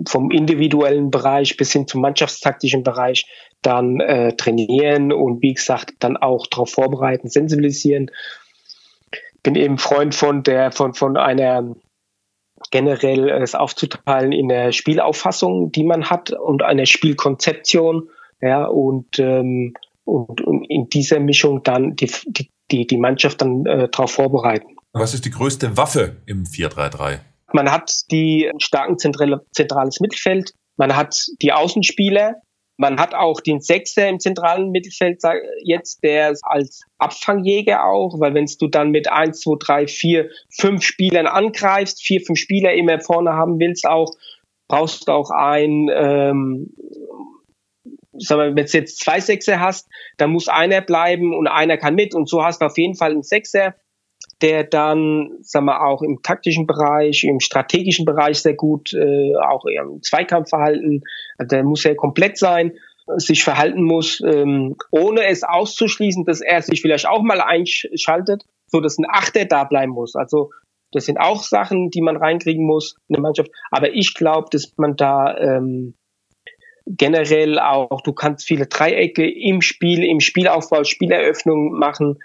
vom 0.07 0.31
individuellen 0.31 1.11
Bereich 1.11 1.57
bis 1.57 1.73
hin 1.73 1.87
zum 1.87 2.01
mannschaftstaktischen 2.01 2.83
Bereich 2.83 3.27
dann 3.61 4.01
äh, 4.01 4.35
trainieren 4.37 5.13
und 5.13 5.43
wie 5.43 5.55
gesagt 5.55 5.95
dann 5.99 6.17
auch 6.17 6.47
darauf 6.47 6.71
vorbereiten, 6.71 7.29
sensibilisieren 7.29 8.11
bin 9.43 9.55
eben 9.55 9.79
Freund 9.79 10.15
von 10.15 10.43
der, 10.43 10.73
von, 10.73 10.95
von 10.95 11.17
einer 11.17 11.75
generell 12.71 13.29
es 13.29 13.55
aufzuteilen 13.55 14.33
in 14.33 14.49
der 14.49 14.73
Spielauffassung, 14.73 15.71
die 15.73 15.85
man 15.85 16.11
hat 16.11 16.31
und 16.31 16.63
einer 16.63 16.87
Spielkonzeption, 16.87 18.09
ja, 18.41 18.65
und, 18.65 19.19
ähm, 19.19 19.75
und, 20.05 20.41
und 20.41 20.65
in 20.69 20.89
dieser 20.89 21.21
Mischung 21.21 21.63
dann 21.63 21.97
die, 21.97 22.11
die, 22.71 22.87
die 22.87 22.97
Mannschaft 22.97 23.41
dann 23.41 23.65
äh, 23.67 23.89
darauf 23.89 24.13
vorbereiten. 24.13 24.77
Was 24.93 25.15
ist 25.15 25.25
die 25.25 25.31
größte 25.31 25.77
Waffe 25.77 26.17
im 26.27 26.45
4-3-3? 26.45 27.21
Man 27.53 27.71
hat 27.71 28.11
die 28.11 28.51
starken 28.59 28.99
zentrale, 28.99 29.45
zentrales 29.53 30.01
Mittelfeld, 30.01 30.53
man 30.77 30.97
hat 30.97 31.27
die 31.43 31.53
Außenspieler, 31.53 32.37
man 32.79 33.01
hat 33.01 33.13
auch 33.13 33.41
den 33.41 33.61
Sechser 33.61 34.09
im 34.09 34.21
zentralen 34.21 34.71
Mittelfeld 34.71 35.21
jetzt, 35.65 36.03
der 36.05 36.33
als 36.43 36.83
Abfangjäger 36.99 37.85
auch, 37.85 38.21
weil 38.21 38.35
wenn 38.35 38.47
du 38.47 38.69
dann 38.69 38.91
mit 38.91 39.11
eins, 39.11 39.41
zwei, 39.41 39.57
drei, 39.59 39.87
vier, 39.89 40.31
fünf 40.49 40.85
Spielern 40.85 41.27
angreifst, 41.27 42.01
vier, 42.01 42.21
fünf 42.21 42.39
Spieler 42.39 42.73
immer 42.73 43.01
vorne 43.01 43.33
haben 43.33 43.59
willst, 43.59 43.85
auch 43.85 44.15
brauchst 44.69 45.09
du 45.09 45.13
auch 45.13 45.31
einen, 45.31 45.91
ähm, 45.93 46.73
wenn 48.13 48.55
du 48.55 48.63
jetzt 48.63 49.01
zwei 49.01 49.21
Sechser 49.21 49.59
hast, 49.59 49.89
dann 50.17 50.31
muss 50.31 50.49
einer 50.49 50.81
bleiben 50.81 51.37
und 51.37 51.49
einer 51.49 51.79
kann 51.79 51.97
mit. 51.97 52.15
Und 52.15 52.29
so 52.29 52.45
hast 52.45 52.63
du 52.63 52.67
auf 52.67 52.79
jeden 52.79 52.95
Fall 52.95 53.11
einen 53.11 53.23
Sechser, 53.25 53.75
der 54.41 54.65
dann, 54.65 55.31
sagen 55.41 55.67
wir, 55.67 55.85
auch 55.85 56.03
im 56.03 56.23
taktischen 56.23 56.67
Bereich, 56.67 57.25
im 57.25 57.41
strategischen 57.41 58.05
Bereich 58.05 58.41
sehr 58.41 58.55
gut, 58.55 58.93
äh, 58.95 59.35
auch 59.37 59.65
im 59.65 60.03
Zweikampfverhalten, 60.03 61.03
also 61.39 61.49
der 61.49 61.65
muss 61.65 61.83
sehr 61.83 61.97
komplett 61.97 62.39
sein, 62.39 62.73
sich 63.17 63.43
verhalten 63.43 63.83
muss, 63.83 64.21
ähm, 64.21 64.77
ohne 64.91 65.27
es 65.27 65.43
auszuschließen, 65.43 66.25
dass 66.25 66.41
er 66.41 66.63
sich 66.63 66.83
vielleicht 66.83 67.09
auch 67.09 67.23
mal 67.23 67.41
einschaltet, 67.41 68.45
so 68.67 68.81
dass 68.81 68.99
ein 68.99 69.07
Achter 69.09 69.47
da 69.47 69.65
bleiben 69.65 69.93
muss. 69.93 70.15
Also 70.15 70.51
das 70.93 71.07
sind 71.07 71.19
auch 71.19 71.43
Sachen, 71.43 71.91
die 71.91 72.01
man 72.01 72.17
reinkriegen 72.17 72.65
muss 72.65 72.97
in 73.09 73.15
der 73.15 73.23
Mannschaft. 73.23 73.51
Aber 73.71 73.93
ich 73.93 74.15
glaube, 74.15 74.49
dass 74.51 74.73
man 74.77 74.97
da 74.97 75.37
ähm, 75.37 75.95
generell 76.87 77.59
auch, 77.59 78.01
du 78.03 78.13
kannst 78.13 78.47
viele 78.47 78.67
Dreiecke 78.67 79.29
im 79.29 79.61
Spiel, 79.61 80.03
im 80.05 80.21
Spielaufbau, 80.21 80.85
Spieleröffnung 80.85 81.73
machen 81.79 82.19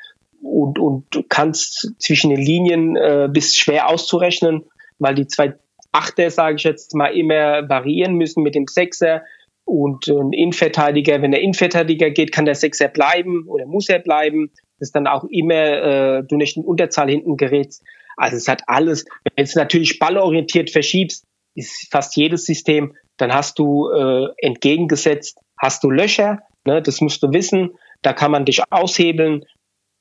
und, 0.43 0.79
und 0.79 1.05
du 1.11 1.23
kannst 1.23 1.93
zwischen 1.99 2.29
den 2.29 2.41
Linien 2.41 2.95
äh, 2.95 3.29
bist 3.31 3.57
schwer 3.57 3.89
auszurechnen, 3.89 4.63
weil 4.99 5.15
die 5.15 5.27
zwei 5.27 5.55
Achter, 5.91 6.29
sage 6.31 6.55
ich 6.55 6.63
jetzt 6.63 6.95
mal, 6.95 7.15
immer 7.15 7.69
variieren 7.69 8.15
müssen 8.15 8.43
mit 8.43 8.55
dem 8.55 8.67
Sechser. 8.67 9.23
Und 9.65 10.07
ein 10.07 10.33
Innenverteidiger, 10.33 11.21
wenn 11.21 11.31
der 11.31 11.41
Innenverteidiger 11.41 12.09
geht, 12.09 12.31
kann 12.31 12.45
der 12.45 12.55
Sechser 12.55 12.89
bleiben 12.89 13.47
oder 13.47 13.65
muss 13.65 13.87
er 13.87 13.99
bleiben, 13.99 14.51
dass 14.79 14.91
dann 14.91 15.07
auch 15.07 15.23
immer 15.29 15.53
äh, 15.53 16.23
du 16.27 16.35
nicht 16.35 16.57
in 16.57 16.65
Unterzahl 16.65 17.09
hinten 17.09 17.37
gerätst. 17.37 17.83
Also 18.17 18.35
es 18.37 18.47
hat 18.47 18.63
alles, 18.67 19.05
wenn 19.35 19.45
du 19.45 19.51
natürlich 19.55 19.99
ballorientiert 19.99 20.69
verschiebst, 20.69 21.25
ist 21.55 21.87
fast 21.91 22.15
jedes 22.17 22.45
System, 22.45 22.95
dann 23.17 23.33
hast 23.33 23.59
du 23.59 23.89
äh, 23.89 24.27
entgegengesetzt, 24.37 25.39
hast 25.57 25.83
du 25.83 25.91
Löcher, 25.91 26.39
ne, 26.65 26.81
das 26.81 26.99
musst 26.99 27.23
du 27.23 27.31
wissen, 27.31 27.71
da 28.01 28.13
kann 28.13 28.31
man 28.31 28.45
dich 28.45 28.61
aushebeln, 28.69 29.45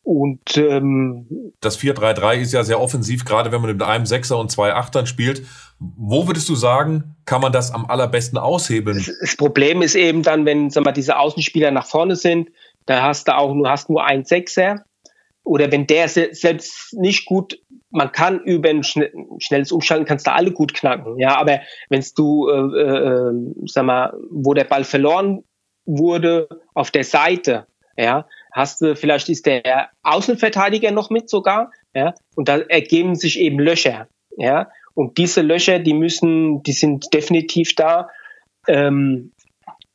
und 0.04 0.56
ähm, 0.56 1.52
das 1.60 1.78
4-3-3 1.78 2.38
ist 2.38 2.52
ja 2.52 2.64
sehr 2.64 2.80
offensiv, 2.80 3.24
gerade 3.24 3.52
wenn 3.52 3.60
man 3.60 3.70
mit 3.70 3.82
einem 3.82 4.04
Sechser 4.04 4.36
und 4.38 4.50
zwei 4.50 4.74
Achtern 4.74 5.06
spielt. 5.06 5.46
Wo 5.78 6.26
würdest 6.26 6.48
du 6.48 6.56
sagen, 6.56 7.14
kann 7.24 7.40
man 7.40 7.52
das 7.52 7.72
am 7.72 7.86
allerbesten 7.86 8.36
aushebeln? 8.36 9.04
Das, 9.20 9.36
Problem 9.36 9.80
ist 9.80 9.94
eben 9.94 10.22
dann, 10.22 10.44
wenn 10.44 10.70
sag 10.70 10.84
mal, 10.84 10.92
diese 10.92 11.18
Außenspieler 11.18 11.70
nach 11.70 11.86
vorne 11.86 12.16
sind, 12.16 12.50
da 12.86 13.02
hast 13.02 13.28
du 13.28 13.36
auch 13.36 13.54
nur, 13.54 13.70
hast 13.70 13.90
nur 13.90 14.04
einen 14.04 14.24
Sechser. 14.24 14.84
Oder 15.44 15.70
wenn 15.70 15.86
der 15.86 16.08
selbst 16.08 16.94
nicht 16.94 17.26
gut, 17.26 17.60
man 17.90 18.10
kann 18.10 18.40
über 18.40 18.70
ein 18.70 18.82
schnelles 18.82 19.70
Umschalten, 19.70 20.06
kannst 20.06 20.26
du 20.26 20.32
alle 20.32 20.50
gut 20.50 20.74
knacken. 20.74 21.18
Ja, 21.18 21.36
aber 21.36 21.60
wenn 21.88 22.04
du, 22.16 22.48
äh, 22.48 22.80
äh, 22.80 23.32
sag 23.66 23.84
mal, 23.84 24.16
wo 24.30 24.54
der 24.54 24.64
Ball 24.64 24.84
verloren 24.84 25.44
wurde, 25.84 26.48
auf 26.74 26.90
der 26.90 27.04
Seite, 27.04 27.66
ja, 27.96 28.26
hast 28.52 28.80
du, 28.80 28.94
vielleicht 28.96 29.28
ist 29.28 29.46
der 29.46 29.90
Außenverteidiger 30.02 30.90
noch 30.90 31.10
mit 31.10 31.28
sogar, 31.28 31.70
ja, 31.94 32.14
und 32.36 32.48
da 32.48 32.58
ergeben 32.58 33.14
sich 33.14 33.38
eben 33.38 33.58
Löcher, 33.58 34.08
ja, 34.36 34.70
und 34.94 35.18
diese 35.18 35.40
Löcher, 35.40 35.78
die 35.78 35.94
müssen, 35.94 36.62
die 36.62 36.72
sind 36.72 37.12
definitiv 37.14 37.74
da, 37.74 38.08
ähm, 38.68 39.32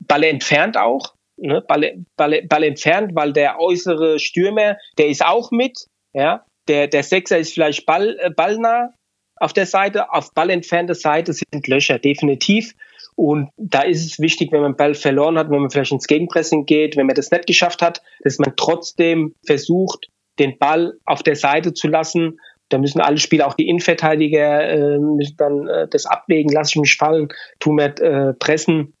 Ball 0.00 0.24
entfernt 0.24 0.76
auch, 0.76 1.14
ne, 1.36 1.62
Ball, 1.66 2.04
Ball, 2.16 2.42
Ball 2.42 2.64
entfernt, 2.64 3.14
weil 3.14 3.32
der 3.32 3.60
äußere 3.60 4.18
Stürmer, 4.18 4.76
der 4.98 5.08
ist 5.08 5.24
auch 5.24 5.50
mit, 5.50 5.86
ja, 6.12 6.44
der, 6.66 6.88
der 6.88 7.02
Sechser 7.02 7.38
ist 7.38 7.54
vielleicht 7.54 7.86
Ball, 7.86 8.18
äh, 8.20 8.30
ballnah 8.30 8.92
auf 9.40 9.52
der 9.52 9.66
Seite, 9.66 10.12
auf 10.12 10.34
ballentfernte 10.34 10.94
Seite 10.94 11.32
sind 11.32 11.66
Löcher, 11.68 11.98
definitiv. 11.98 12.74
Und 13.18 13.50
da 13.56 13.82
ist 13.82 14.06
es 14.06 14.20
wichtig, 14.20 14.52
wenn 14.52 14.60
man 14.60 14.76
Ball 14.76 14.94
verloren 14.94 15.36
hat, 15.38 15.50
wenn 15.50 15.58
man 15.58 15.70
vielleicht 15.70 15.90
ins 15.90 16.06
Gegenpressing 16.06 16.66
geht, 16.66 16.96
wenn 16.96 17.06
man 17.06 17.16
das 17.16 17.32
nicht 17.32 17.48
geschafft 17.48 17.82
hat, 17.82 18.00
dass 18.22 18.38
man 18.38 18.52
trotzdem 18.56 19.34
versucht, 19.44 20.06
den 20.38 20.56
Ball 20.56 20.92
auf 21.04 21.24
der 21.24 21.34
Seite 21.34 21.74
zu 21.74 21.88
lassen. 21.88 22.38
Da 22.68 22.78
müssen 22.78 23.00
alle 23.00 23.18
Spieler, 23.18 23.48
auch 23.48 23.54
die 23.54 23.66
Innenverteidiger, 23.66 24.68
äh, 24.68 24.98
müssen 25.00 25.34
dann 25.36 25.66
äh, 25.66 25.88
das 25.88 26.06
abwägen, 26.06 26.52
lasse 26.52 26.70
ich 26.74 26.80
mich 26.80 26.94
fallen, 26.94 27.26
tu 27.58 27.72
mir 27.72 27.86
äh, 28.00 28.34
pressen. 28.34 28.94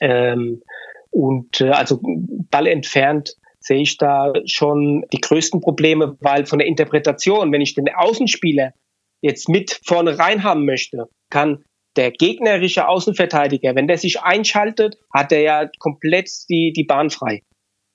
Ähm, 0.00 0.62
und 1.10 1.60
äh, 1.60 1.68
also 1.68 2.00
Ball 2.02 2.66
entfernt 2.66 3.34
sehe 3.60 3.82
ich 3.82 3.98
da 3.98 4.32
schon 4.46 5.04
die 5.12 5.20
größten 5.20 5.60
Probleme, 5.60 6.16
weil 6.20 6.46
von 6.46 6.60
der 6.60 6.68
Interpretation, 6.68 7.52
wenn 7.52 7.60
ich 7.60 7.74
den 7.74 7.94
Außenspieler 7.94 8.72
jetzt 9.20 9.50
mit 9.50 9.80
vorne 9.84 10.18
rein 10.18 10.44
haben 10.44 10.64
möchte, 10.64 11.08
kann 11.28 11.62
der 11.96 12.10
gegnerische 12.10 12.88
Außenverteidiger, 12.88 13.74
wenn 13.74 13.86
der 13.86 13.98
sich 13.98 14.20
einschaltet, 14.20 14.96
hat 15.12 15.32
er 15.32 15.40
ja 15.40 15.70
komplett 15.78 16.30
die, 16.48 16.72
die 16.74 16.84
Bahn 16.84 17.10
frei. 17.10 17.42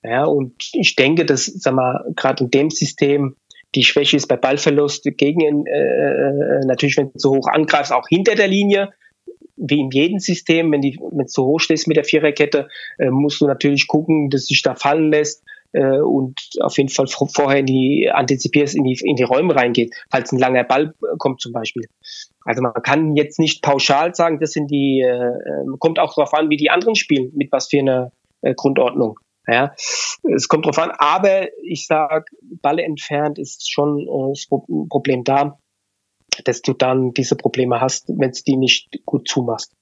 Ja, 0.02 0.24
und 0.24 0.54
ich 0.72 0.96
denke, 0.96 1.26
dass, 1.26 1.44
sag 1.44 1.74
mal, 1.74 2.04
gerade 2.16 2.44
in 2.44 2.50
dem 2.50 2.70
System 2.70 3.36
die 3.74 3.84
Schwäche 3.84 4.16
ist 4.16 4.26
bei 4.26 4.36
Ballverlust 4.36 5.04
gegen, 5.16 5.66
äh, 5.66 5.70
äh, 5.70 6.66
natürlich, 6.66 6.96
wenn 6.96 7.12
du 7.12 7.18
so 7.18 7.36
hoch 7.36 7.46
angreifst, 7.46 7.92
auch 7.92 8.08
hinter 8.08 8.34
der 8.34 8.48
Linie, 8.48 8.92
wie 9.56 9.80
in 9.80 9.90
jedem 9.90 10.18
System, 10.18 10.72
wenn 10.72 10.80
du 10.80 10.90
so 11.26 11.44
hoch 11.44 11.60
stehst 11.60 11.86
mit 11.86 11.96
der 11.96 12.04
Viererkette, 12.04 12.68
äh, 12.98 13.10
musst 13.10 13.40
du 13.40 13.46
natürlich 13.46 13.86
gucken, 13.86 14.30
dass 14.30 14.46
sich 14.46 14.62
da 14.62 14.74
fallen 14.74 15.10
lässt 15.10 15.44
äh, 15.72 16.00
und 16.00 16.40
auf 16.60 16.78
jeden 16.78 16.88
Fall 16.88 17.06
vorher 17.06 17.60
in 17.60 17.66
die 17.66 18.10
antizipierst, 18.10 18.74
in 18.74 18.84
die, 18.84 18.98
in 19.04 19.16
die 19.16 19.22
Räume 19.22 19.54
reingeht, 19.54 19.94
falls 20.10 20.32
ein 20.32 20.38
langer 20.38 20.64
Ball 20.64 20.94
kommt 21.18 21.40
zum 21.40 21.52
Beispiel. 21.52 21.84
Also 22.44 22.62
man 22.62 22.72
kann 22.82 23.16
jetzt 23.16 23.38
nicht 23.38 23.62
pauschal 23.62 24.14
sagen, 24.14 24.40
das 24.40 24.52
sind 24.52 24.70
die, 24.70 25.00
äh, 25.00 25.10
ähm, 25.10 25.76
kommt 25.78 25.98
auch 25.98 26.14
darauf 26.14 26.32
an, 26.34 26.50
wie 26.50 26.56
die 26.56 26.70
anderen 26.70 26.94
spielen, 26.94 27.30
mit 27.34 27.52
was 27.52 27.68
für 27.68 27.78
einer 27.78 28.12
äh, 28.40 28.54
Grundordnung. 28.54 29.18
Ja, 29.46 29.74
es 30.22 30.48
kommt 30.48 30.66
drauf 30.66 30.78
an, 30.78 30.92
aber 30.98 31.48
ich 31.62 31.86
sag, 31.86 32.30
Balle 32.62 32.82
entfernt 32.82 33.38
ist 33.38 33.70
schon 33.70 34.00
äh, 34.00 34.32
das 34.32 34.46
Problem 34.88 35.24
da, 35.24 35.58
dass 36.44 36.62
du 36.62 36.72
dann 36.72 37.12
diese 37.12 37.36
Probleme 37.36 37.80
hast, 37.80 38.08
wenn 38.08 38.30
du 38.30 38.42
die 38.46 38.56
nicht 38.56 39.00
gut 39.04 39.28
zumachst. 39.28 39.72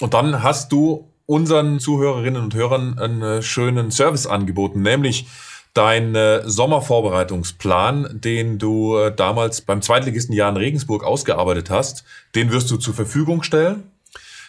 Und 0.00 0.14
dann 0.14 0.42
hast 0.42 0.72
du 0.72 1.08
unseren 1.26 1.78
Zuhörerinnen 1.78 2.42
und 2.42 2.54
Hörern 2.54 2.98
einen 2.98 3.22
äh, 3.22 3.42
schönen 3.42 3.90
Service 3.90 4.26
angeboten, 4.26 4.82
nämlich 4.82 5.26
dein 5.74 6.14
äh, 6.14 6.42
Sommervorbereitungsplan, 6.44 8.20
den 8.20 8.58
du 8.58 8.96
äh, 8.96 9.14
damals 9.14 9.60
beim 9.60 9.82
Zweitligisten 9.82 10.34
Jahren 10.34 10.56
Regensburg 10.56 11.04
ausgearbeitet 11.04 11.70
hast, 11.70 12.04
den 12.34 12.50
wirst 12.50 12.70
du 12.70 12.76
zur 12.76 12.94
Verfügung 12.94 13.42
stellen. 13.42 13.84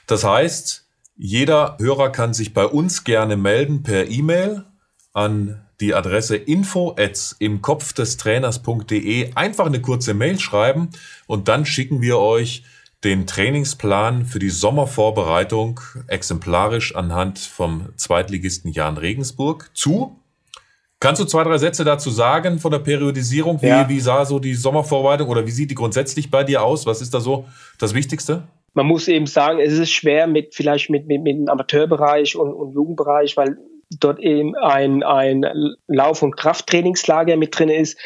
Das 0.08 0.24
heißt, 0.24 0.86
jeder 1.16 1.78
Hörer 1.80 2.10
kann 2.10 2.34
sich 2.34 2.54
bei 2.54 2.66
uns 2.66 3.04
gerne 3.04 3.38
melden 3.38 3.84
per 3.84 4.10
E-Mail 4.10 4.66
an 5.14 5.62
die 5.80 5.94
Adresse 5.94 6.36
info 6.36 6.96
im 7.40 7.62
Kopf 7.62 7.94
des 7.94 8.18
Trainers.de 8.18 9.34
einfach 9.36 9.66
eine 9.66 9.82
kurze 9.82 10.14
Mail 10.14 10.40
schreiben 10.40 10.90
und 11.28 11.48
dann 11.48 11.66
schicken 11.66 12.02
wir 12.02 12.18
euch 12.20 12.64
den 13.04 13.26
Trainingsplan 13.26 14.26
für 14.26 14.38
die 14.38 14.52
Sommervorbereitung 14.52 15.80
exemplarisch 16.08 16.96
anhand 16.96 17.40
vom 17.40 17.90
Zweitligisten 17.98 18.72
Jan 18.72 18.98
Regensburg 18.98 19.72
zu. 19.74 20.21
Kannst 21.02 21.20
du 21.20 21.26
zwei, 21.26 21.44
drei 21.44 21.58
Sätze 21.58 21.84
dazu 21.84 22.12
sagen 22.12 22.60
von 22.60 22.72
der 22.72 22.78
Periodisierung? 22.78 23.60
Wie, 23.60 23.68
ja. 23.68 23.90
wie 23.90 24.00
sah 24.00 24.24
so 24.24 24.38
die 24.38 24.54
Sommervorbereitung 24.54 25.28
oder 25.30 25.48
wie 25.48 25.52
sieht 25.52 25.72
die 25.72 25.76
grundsätzlich 25.76 26.30
bei 26.30 26.44
dir 26.44 26.62
aus? 26.62 26.86
Was 26.86 27.02
ist 27.02 27.12
da 27.16 27.20
so 27.20 27.46
das 27.80 27.96
Wichtigste? 27.96 28.44
Man 28.76 28.86
muss 28.86 29.08
eben 29.08 29.26
sagen, 29.26 29.60
es 29.60 29.74
ist 29.74 29.92
schwer 29.92 30.28
mit 30.28 30.54
vielleicht 30.54 30.92
mit, 30.92 31.08
mit, 31.08 31.24
mit 31.24 31.36
dem 31.36 31.50
Amateurbereich 31.50 32.36
und, 32.36 32.54
und 32.54 32.74
Jugendbereich, 32.74 33.36
weil 33.36 33.58
dort 34.00 34.20
eben 34.20 34.56
ein, 34.56 35.02
ein 35.02 35.44
Lauf- 35.88 36.22
und 36.22 36.38
Krafttrainingslager 36.38 37.36
mit 37.36 37.58
drin 37.58 37.70
ist. 37.70 37.98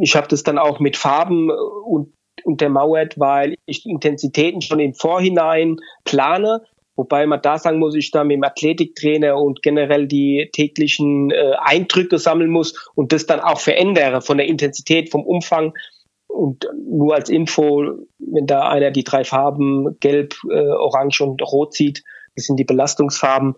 Ich 0.00 0.16
habe 0.16 0.26
das 0.26 0.42
dann 0.42 0.56
auch 0.56 0.80
mit 0.80 0.96
Farben 0.96 1.50
und 1.50 2.14
untermauert, 2.44 3.20
weil 3.20 3.56
ich 3.66 3.84
Intensitäten 3.84 4.62
schon 4.62 4.80
im 4.80 4.94
Vorhinein 4.94 5.76
plane. 6.04 6.62
Wobei 7.00 7.26
man 7.26 7.40
da 7.40 7.56
sagen 7.56 7.78
muss, 7.78 7.94
ich 7.94 8.10
da 8.10 8.24
mit 8.24 8.34
dem 8.34 8.44
Athletiktrainer 8.44 9.34
und 9.34 9.62
generell 9.62 10.06
die 10.06 10.50
täglichen 10.52 11.30
äh, 11.30 11.54
Eindrücke 11.58 12.18
sammeln 12.18 12.50
muss 12.50 12.90
und 12.94 13.14
das 13.14 13.24
dann 13.24 13.40
auch 13.40 13.58
verändere 13.58 14.20
von 14.20 14.36
der 14.36 14.46
Intensität, 14.46 15.10
vom 15.10 15.24
Umfang. 15.24 15.72
Und 16.26 16.68
nur 16.86 17.14
als 17.14 17.30
Info, 17.30 18.06
wenn 18.18 18.46
da 18.46 18.68
einer 18.68 18.90
die 18.90 19.02
drei 19.02 19.24
Farben 19.24 19.98
Gelb, 20.00 20.34
äh, 20.50 20.68
Orange 20.68 21.22
und 21.22 21.40
Rot 21.40 21.72
sieht, 21.72 22.04
das 22.36 22.44
sind 22.44 22.58
die 22.58 22.64
Belastungsfarben, 22.64 23.54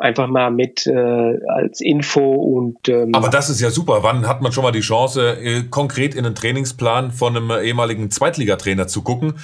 einfach 0.00 0.26
mal 0.26 0.50
mit 0.50 0.84
äh, 0.88 1.38
als 1.46 1.80
Info 1.80 2.20
und 2.20 2.88
ähm, 2.88 3.14
aber 3.14 3.28
das 3.28 3.50
ist 3.50 3.60
ja 3.60 3.70
super. 3.70 4.02
Wann 4.02 4.26
hat 4.26 4.42
man 4.42 4.50
schon 4.50 4.64
mal 4.64 4.72
die 4.72 4.80
Chance, 4.80 5.38
äh, 5.40 5.62
konkret 5.70 6.16
in 6.16 6.24
den 6.24 6.34
Trainingsplan 6.34 7.12
von 7.12 7.36
einem 7.36 7.52
ehemaligen 7.62 8.10
Zweitligatrainer 8.10 8.88
zu 8.88 9.02
gucken? 9.02 9.34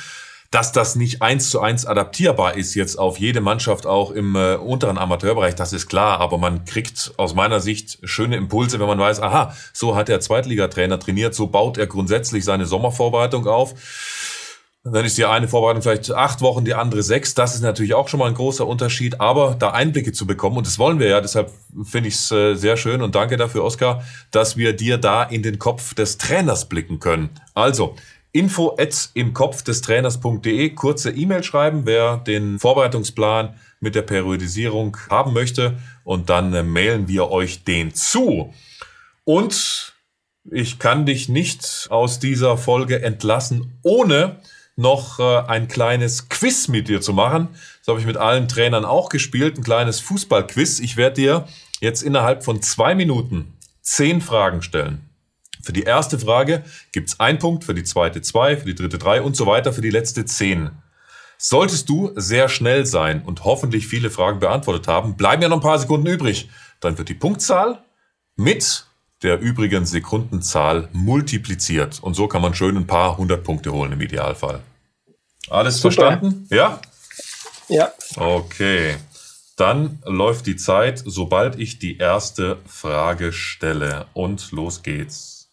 Dass 0.54 0.70
das 0.70 0.94
nicht 0.94 1.20
eins 1.20 1.50
zu 1.50 1.60
eins 1.60 1.84
adaptierbar 1.84 2.56
ist 2.56 2.76
jetzt 2.76 2.96
auf 2.96 3.18
jede 3.18 3.40
Mannschaft 3.40 3.86
auch 3.86 4.12
im 4.12 4.36
äh, 4.36 4.54
unteren 4.54 4.98
Amateurbereich, 4.98 5.56
das 5.56 5.72
ist 5.72 5.88
klar. 5.88 6.20
Aber 6.20 6.38
man 6.38 6.64
kriegt 6.64 7.12
aus 7.16 7.34
meiner 7.34 7.58
Sicht 7.58 7.98
schöne 8.04 8.36
Impulse, 8.36 8.78
wenn 8.78 8.86
man 8.86 9.00
weiß, 9.00 9.20
aha, 9.20 9.52
so 9.72 9.96
hat 9.96 10.06
der 10.06 10.20
Zweitligatrainer 10.20 11.00
trainiert, 11.00 11.34
so 11.34 11.48
baut 11.48 11.76
er 11.76 11.88
grundsätzlich 11.88 12.44
seine 12.44 12.66
Sommervorbereitung 12.66 13.48
auf. 13.48 13.74
Dann 14.84 15.04
ist 15.04 15.18
die 15.18 15.24
eine 15.24 15.48
Vorbereitung 15.48 15.82
vielleicht 15.82 16.12
acht 16.12 16.40
Wochen, 16.40 16.64
die 16.64 16.74
andere 16.74 17.02
sechs. 17.02 17.34
Das 17.34 17.56
ist 17.56 17.62
natürlich 17.62 17.94
auch 17.94 18.06
schon 18.06 18.20
mal 18.20 18.28
ein 18.28 18.34
großer 18.34 18.64
Unterschied. 18.64 19.20
Aber 19.20 19.56
da 19.58 19.70
Einblicke 19.70 20.12
zu 20.12 20.24
bekommen, 20.24 20.58
und 20.58 20.68
das 20.68 20.78
wollen 20.78 21.00
wir 21.00 21.08
ja, 21.08 21.20
deshalb 21.20 21.50
finde 21.82 22.10
ich 22.10 22.14
es 22.14 22.30
äh, 22.30 22.54
sehr 22.54 22.76
schön 22.76 23.02
und 23.02 23.16
danke 23.16 23.36
dafür, 23.36 23.64
Oskar, 23.64 24.04
dass 24.30 24.56
wir 24.56 24.72
dir 24.72 24.98
da 24.98 25.24
in 25.24 25.42
den 25.42 25.58
Kopf 25.58 25.94
des 25.94 26.16
Trainers 26.16 26.68
blicken 26.68 27.00
können. 27.00 27.30
Also, 27.54 27.96
info 28.34 28.76
im 29.14 29.32
Kopf 29.32 29.62
des 29.62 29.80
Trainers.de, 29.80 30.70
kurze 30.70 31.10
E-Mail 31.10 31.44
schreiben, 31.44 31.86
wer 31.86 32.18
den 32.18 32.58
Vorbereitungsplan 32.58 33.54
mit 33.80 33.94
der 33.94 34.02
Periodisierung 34.02 34.96
haben 35.08 35.32
möchte. 35.32 35.78
Und 36.02 36.28
dann 36.28 36.52
äh, 36.52 36.64
mailen 36.64 37.06
wir 37.08 37.30
euch 37.30 37.62
den 37.62 37.94
zu. 37.94 38.52
Und 39.22 39.94
ich 40.50 40.78
kann 40.78 41.06
dich 41.06 41.28
nicht 41.28 41.86
aus 41.90 42.18
dieser 42.18 42.58
Folge 42.58 43.02
entlassen, 43.02 43.78
ohne 43.82 44.40
noch 44.74 45.20
äh, 45.20 45.38
ein 45.46 45.68
kleines 45.68 46.28
Quiz 46.28 46.66
mit 46.66 46.88
dir 46.88 47.00
zu 47.00 47.12
machen. 47.12 47.48
Das 47.78 47.88
habe 47.88 48.00
ich 48.00 48.06
mit 48.06 48.16
allen 48.16 48.48
Trainern 48.48 48.84
auch 48.84 49.10
gespielt, 49.10 49.56
ein 49.56 49.62
kleines 49.62 50.00
Fußballquiz. 50.00 50.80
Ich 50.80 50.96
werde 50.96 51.14
dir 51.14 51.48
jetzt 51.80 52.02
innerhalb 52.02 52.44
von 52.44 52.60
zwei 52.62 52.96
Minuten 52.96 53.52
zehn 53.80 54.20
Fragen 54.20 54.60
stellen. 54.60 55.08
Für 55.64 55.72
die 55.72 55.82
erste 55.82 56.18
Frage 56.18 56.62
gibt's 56.92 57.18
ein 57.18 57.38
Punkt, 57.38 57.64
für 57.64 57.74
die 57.74 57.84
zweite 57.84 58.20
zwei, 58.22 58.56
für 58.56 58.66
die 58.66 58.74
dritte 58.74 58.98
drei 58.98 59.22
und 59.22 59.34
so 59.34 59.46
weiter, 59.46 59.72
für 59.72 59.80
die 59.80 59.90
letzte 59.90 60.24
zehn. 60.26 60.70
Solltest 61.38 61.88
du 61.88 62.12
sehr 62.14 62.48
schnell 62.48 62.86
sein 62.86 63.22
und 63.22 63.44
hoffentlich 63.44 63.86
viele 63.86 64.10
Fragen 64.10 64.40
beantwortet 64.40 64.88
haben, 64.88 65.16
bleiben 65.16 65.42
ja 65.42 65.48
noch 65.48 65.58
ein 65.58 65.62
paar 65.62 65.78
Sekunden 65.78 66.06
übrig. 66.06 66.48
Dann 66.80 66.96
wird 66.98 67.08
die 67.08 67.14
Punktzahl 67.14 67.82
mit 68.36 68.86
der 69.22 69.40
übrigen 69.40 69.86
Sekundenzahl 69.86 70.88
multipliziert. 70.92 71.98
Und 72.02 72.14
so 72.14 72.28
kann 72.28 72.42
man 72.42 72.54
schön 72.54 72.76
ein 72.76 72.86
paar 72.86 73.16
hundert 73.16 73.42
Punkte 73.42 73.72
holen 73.72 73.92
im 73.92 74.00
Idealfall. 74.00 74.60
Alles 75.48 75.78
Super. 75.78 75.94
verstanden? 75.94 76.46
Ja? 76.50 76.80
Ja. 77.68 77.92
Okay. 78.16 78.96
Dann 79.56 79.98
läuft 80.04 80.46
die 80.46 80.56
Zeit, 80.56 81.02
sobald 81.04 81.58
ich 81.58 81.78
die 81.78 81.98
erste 81.98 82.58
Frage 82.66 83.32
stelle. 83.32 84.06
Und 84.12 84.50
los 84.52 84.82
geht's. 84.82 85.43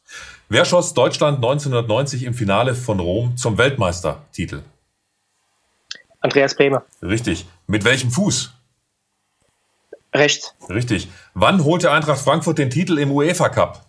Wer 0.50 0.66
schoss 0.66 0.94
Deutschland 0.94 1.38
1990 1.38 2.24
im 2.24 2.34
Finale 2.34 2.76
von 2.76 3.00
Rom 3.00 3.38
zum 3.38 3.58
Weltmeistertitel? 3.58 4.64
Andreas 6.20 6.56
Bremer. 6.56 6.84
Richtig. 7.02 7.46
Mit 7.68 7.84
welchem 7.84 8.12
Fuß? 8.12 8.54
Rechts. 10.14 10.54
Richtig. 10.70 11.08
Wann 11.34 11.64
holte 11.64 11.92
Eintracht 11.92 12.22
Frankfurt 12.22 12.58
den 12.58 12.70
Titel 12.70 12.98
im 12.98 13.12
UEFA 13.12 13.50
Cup? 13.50 13.86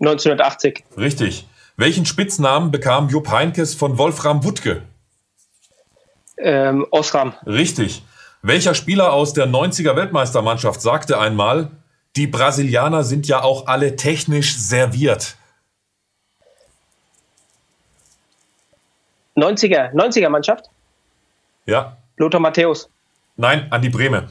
1980. 0.00 0.84
Richtig. 0.96 1.46
Welchen 1.76 2.06
Spitznamen 2.06 2.70
bekam 2.70 3.08
Jupp 3.08 3.28
Heinkes 3.30 3.74
von 3.74 3.98
Wolfram 3.98 4.42
Wuttke? 4.44 4.82
Ähm, 6.36 6.86
Osram. 6.90 7.34
Richtig. 7.46 8.02
Welcher 8.42 8.74
Spieler 8.74 9.12
aus 9.12 9.32
der 9.32 9.46
90er 9.46 9.96
Weltmeistermannschaft 9.96 10.80
sagte 10.80 11.18
einmal, 11.18 11.70
die 12.18 12.26
Brasilianer 12.26 13.04
sind 13.04 13.28
ja 13.28 13.42
auch 13.42 13.68
alle 13.68 13.94
technisch 13.94 14.56
serviert? 14.56 15.36
90er, 19.36 19.92
90er 19.92 20.28
Mannschaft? 20.28 20.68
Ja. 21.64 21.96
Lothar 22.16 22.40
Matthäus. 22.40 22.90
Nein, 23.36 23.70
Andi 23.70 23.88
Breme. 23.88 24.28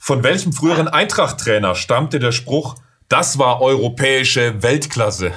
Von 0.00 0.24
welchem 0.24 0.52
früheren 0.52 0.88
Eintracht-Trainer 0.88 1.76
stammte 1.76 2.18
der 2.18 2.32
Spruch, 2.32 2.74
das 3.08 3.38
war 3.38 3.60
europäische 3.60 4.60
Weltklasse? 4.60 5.32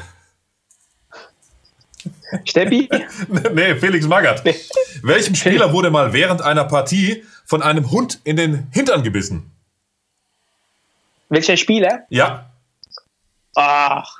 Steppi? 2.45 2.89
nee, 3.53 3.75
Felix 3.75 4.07
Magath. 4.07 4.43
Nee. 4.43 4.55
Welchem 5.03 5.35
Spieler 5.35 5.71
wurde 5.71 5.91
mal 5.91 6.13
während 6.13 6.41
einer 6.41 6.63
Partie 6.63 7.23
von 7.45 7.61
einem 7.61 7.91
Hund 7.91 8.19
in 8.23 8.37
den 8.37 8.69
Hintern 8.71 9.03
gebissen? 9.03 9.50
Welcher 11.31 11.55
Spieler? 11.55 12.01
Ja. 12.09 12.45
Ach. 13.55 14.17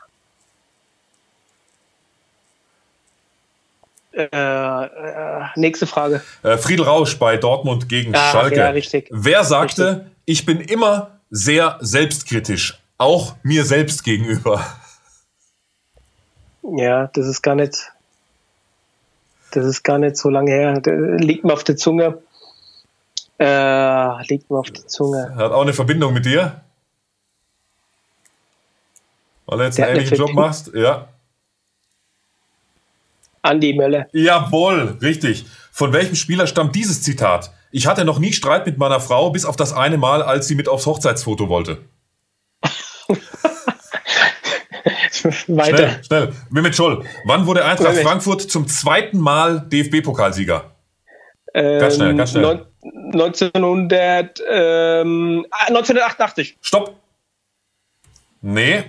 Äh, 4.14 4.24
äh, 4.24 5.46
nächste 5.58 5.88
Frage. 5.88 6.22
Äh, 6.42 6.58
Friedel 6.58 6.86
Rausch 6.86 7.20
bei 7.20 7.36
Dortmund 7.36 7.90
gegen 7.90 8.14
Ach, 8.16 8.32
Schalke. 8.32 8.56
Ja, 8.56 8.70
richtig. 8.70 9.10
Wer 9.12 9.44
sagte, 9.44 9.88
richtig. 9.88 10.12
ich 10.24 10.46
bin 10.46 10.62
immer 10.62 11.20
sehr 11.30 11.78
selbstkritisch, 11.82 12.82
auch 12.98 13.36
mir 13.44 13.66
selbst 13.66 14.06
gegenüber? 14.06 14.66
Ja, 16.64 17.08
das 17.08 17.28
ist 17.28 17.42
gar 17.42 17.56
nicht, 17.56 17.92
das 19.52 19.66
ist 19.66 19.84
gar 19.84 19.98
nicht 19.98 20.16
so 20.16 20.30
lange 20.30 20.52
her. 20.52 20.80
Das 20.80 20.94
liegt 21.20 21.44
mir 21.44 21.52
auf 21.52 21.66
der 21.66 21.76
Zunge. 21.76 22.20
Äh, 23.38 24.28
liegt 24.28 24.50
mir 24.50 24.60
auf 24.60 24.72
der 24.72 24.88
Zunge. 24.88 25.34
Hat 25.36 25.52
auch 25.52 25.64
eine 25.64 25.74
Verbindung 25.74 26.14
mit 26.14 26.26
dir? 26.26 26.62
Weil 29.52 29.58
du 29.58 29.66
jetzt 29.66 29.78
der 29.78 29.88
einen 29.88 29.98
ähnlichen 29.98 30.18
Job 30.18 30.34
machst? 30.34 30.72
Ja. 30.74 31.10
Andi 33.42 33.74
Mölle. 33.74 34.08
Jawohl, 34.14 34.98
richtig. 35.02 35.46
Von 35.74 35.92
welchem 35.92 36.16
Spieler 36.16 36.48
stammt 36.48 36.74
dieses 36.74 37.04
Zitat? 37.04 37.52
Ich 37.70 37.86
hatte 37.86 38.06
noch 38.06 38.18
nie 38.18 38.32
Streit 38.32 38.66
mit 38.66 38.78
meiner 38.78 39.02
Frau, 39.02 39.30
bis 39.30 39.44
auf 39.44 39.58
das 39.58 39.74
eine 39.74 39.98
Mal, 39.98 40.24
als 40.24 40.48
sie 40.48 40.56
mit 40.56 40.70
aufs 40.70 40.86
Hochzeitsfoto 40.86 41.50
wollte. 41.50 41.80
Weiter. 45.48 45.78
Schnell, 45.78 46.04
schnell. 46.06 46.34
Mehmet 46.50 46.74
Scholl, 46.74 47.04
wann 47.26 47.46
wurde 47.46 47.66
Eintracht 47.66 47.90
Mehmet. 47.90 48.08
Frankfurt 48.08 48.42
zum 48.44 48.70
zweiten 48.70 49.20
Mal 49.20 49.68
DFB-Pokalsieger? 49.68 50.72
Ähm, 51.54 51.80
ganz 51.80 51.96
schnell, 51.96 52.16
ganz 52.16 52.32
schnell. 52.32 52.66
1900, 52.84 54.42
ähm, 54.50 55.46
1988. 55.68 56.58
Stopp. 56.62 56.96
Nee, 58.40 58.86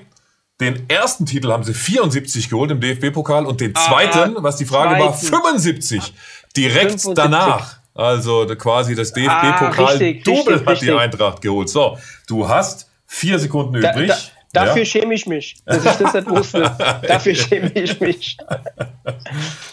den 0.61 0.89
ersten 0.89 1.27
Titel 1.27 1.51
haben 1.51 1.65
sie 1.65 1.75
74 1.75 2.49
geholt 2.49 2.71
im 2.71 2.81
DFB-Pokal 2.81 3.47
und 3.47 3.61
den 3.61 3.75
zweiten, 3.75 4.37
ah, 4.37 4.43
was 4.43 4.57
die 4.57 4.65
Frage 4.65 4.97
zweiten. 4.97 5.05
war, 5.05 5.15
75. 5.15 6.15
Direkt 6.57 7.01
75. 7.01 7.15
danach. 7.15 7.79
Also 7.95 8.47
quasi 8.57 8.95
das 8.95 9.13
DFB-Pokal-Double 9.13 10.63
ah, 10.65 10.71
hat 10.71 10.81
die 10.81 10.93
Eintracht 10.93 11.43
geholt. 11.43 11.69
So, 11.69 11.99
du 12.27 12.49
hast 12.49 12.89
vier 13.07 13.39
Sekunden 13.39 13.81
da, 13.81 13.93
übrig. 13.93 14.09
Da, 14.53 14.65
dafür 14.65 14.83
ja? 14.83 14.87
schäme 14.87 15.15
ich 15.15 15.27
mich, 15.27 15.57
dass 15.67 15.85
ich 15.85 15.93
das 15.93 16.15
nicht 16.15 16.31
wusste. 16.31 16.61
dafür 17.09 17.35
schäme 17.35 17.71
ich 17.75 18.01
mich. 18.01 18.39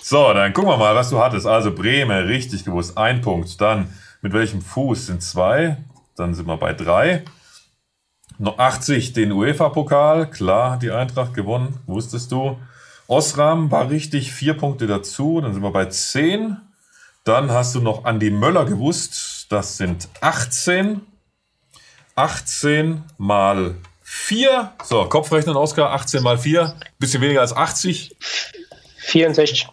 So, 0.01 0.33
dann 0.33 0.51
gucken 0.53 0.69
wir 0.71 0.77
mal, 0.77 0.95
was 0.95 1.09
du 1.09 1.19
hattest. 1.19 1.47
Also 1.47 1.73
Bremen, 1.73 2.25
richtig 2.25 2.65
gewusst. 2.65 2.97
Ein 2.97 3.21
Punkt. 3.21 3.61
Dann 3.61 3.93
mit 4.21 4.33
welchem 4.33 4.61
Fuß 4.61 5.07
sind 5.07 5.23
zwei? 5.23 5.77
Dann 6.17 6.33
sind 6.33 6.47
wir 6.47 6.57
bei 6.57 6.73
drei. 6.73 7.23
80 8.47 9.13
den 9.13 9.31
UEFA-Pokal, 9.31 10.29
klar, 10.29 10.79
die 10.79 10.91
Eintracht 10.91 11.33
gewonnen, 11.33 11.79
wusstest 11.87 12.31
du. 12.31 12.57
Osram 13.07 13.71
war 13.71 13.89
richtig, 13.89 14.31
vier 14.31 14.53
Punkte 14.53 14.87
dazu, 14.87 15.41
dann 15.41 15.53
sind 15.53 15.63
wir 15.63 15.71
bei 15.71 15.85
10. 15.85 16.57
Dann 17.23 17.51
hast 17.51 17.75
du 17.75 17.81
noch 17.81 18.05
Andi 18.05 18.29
Möller 18.29 18.65
gewusst, 18.65 19.47
das 19.49 19.77
sind 19.77 20.07
18. 20.21 21.01
18 22.15 23.03
mal 23.17 23.75
4. 24.03 24.73
So, 24.83 25.05
Kopfrechnen, 25.05 25.55
Oskar, 25.55 25.91
18 25.91 26.23
mal 26.23 26.37
4, 26.37 26.75
bisschen 26.97 27.21
weniger 27.21 27.41
als 27.41 27.55
80. 27.55 28.15
64. 28.97 29.67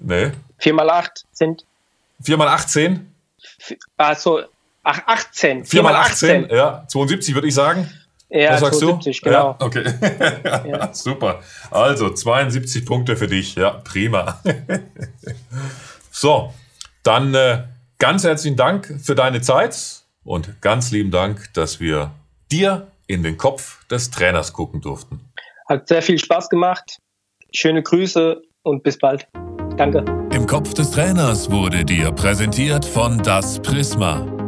Nee. 0.00 0.32
4 0.58 0.74
mal 0.74 0.90
8 0.90 1.24
sind. 1.32 1.64
4 2.22 2.36
mal 2.36 2.48
18? 2.48 3.12
Also 3.96 4.42
Ach, 4.90 5.02
18. 5.04 5.66
4 5.66 5.82
mal 5.82 5.94
18, 5.96 6.44
18, 6.44 6.56
ja. 6.56 6.84
72 6.88 7.34
würde 7.34 7.46
ich 7.46 7.54
sagen. 7.54 7.90
Ja, 8.30 8.52
Was 8.52 8.60
sagst 8.60 8.80
72, 8.80 9.20
du? 9.20 9.24
genau. 9.28 9.56
Ja, 9.60 9.66
okay. 9.66 9.84
ja. 10.66 10.94
Super. 10.94 11.40
Also 11.70 12.08
72 12.08 12.86
Punkte 12.86 13.14
für 13.14 13.26
dich. 13.26 13.54
Ja, 13.54 13.82
prima. 13.84 14.40
so, 16.10 16.54
dann 17.02 17.34
äh, 17.34 17.64
ganz 17.98 18.24
herzlichen 18.24 18.56
Dank 18.56 18.98
für 19.02 19.14
deine 19.14 19.42
Zeit 19.42 19.76
und 20.24 20.62
ganz 20.62 20.90
lieben 20.90 21.10
Dank, 21.10 21.52
dass 21.52 21.80
wir 21.80 22.12
dir 22.50 22.86
in 23.06 23.22
den 23.22 23.36
Kopf 23.36 23.84
des 23.88 24.10
Trainers 24.10 24.54
gucken 24.54 24.80
durften. 24.80 25.20
Hat 25.68 25.86
sehr 25.86 26.00
viel 26.00 26.18
Spaß 26.18 26.48
gemacht. 26.48 26.96
Schöne 27.54 27.82
Grüße 27.82 28.40
und 28.62 28.82
bis 28.82 28.96
bald. 28.96 29.28
Danke. 29.76 30.02
Im 30.32 30.46
Kopf 30.46 30.72
des 30.72 30.90
Trainers 30.90 31.50
wurde 31.50 31.84
dir 31.84 32.10
präsentiert 32.12 32.86
von 32.86 33.18
Das 33.22 33.60
Prisma. 33.60 34.47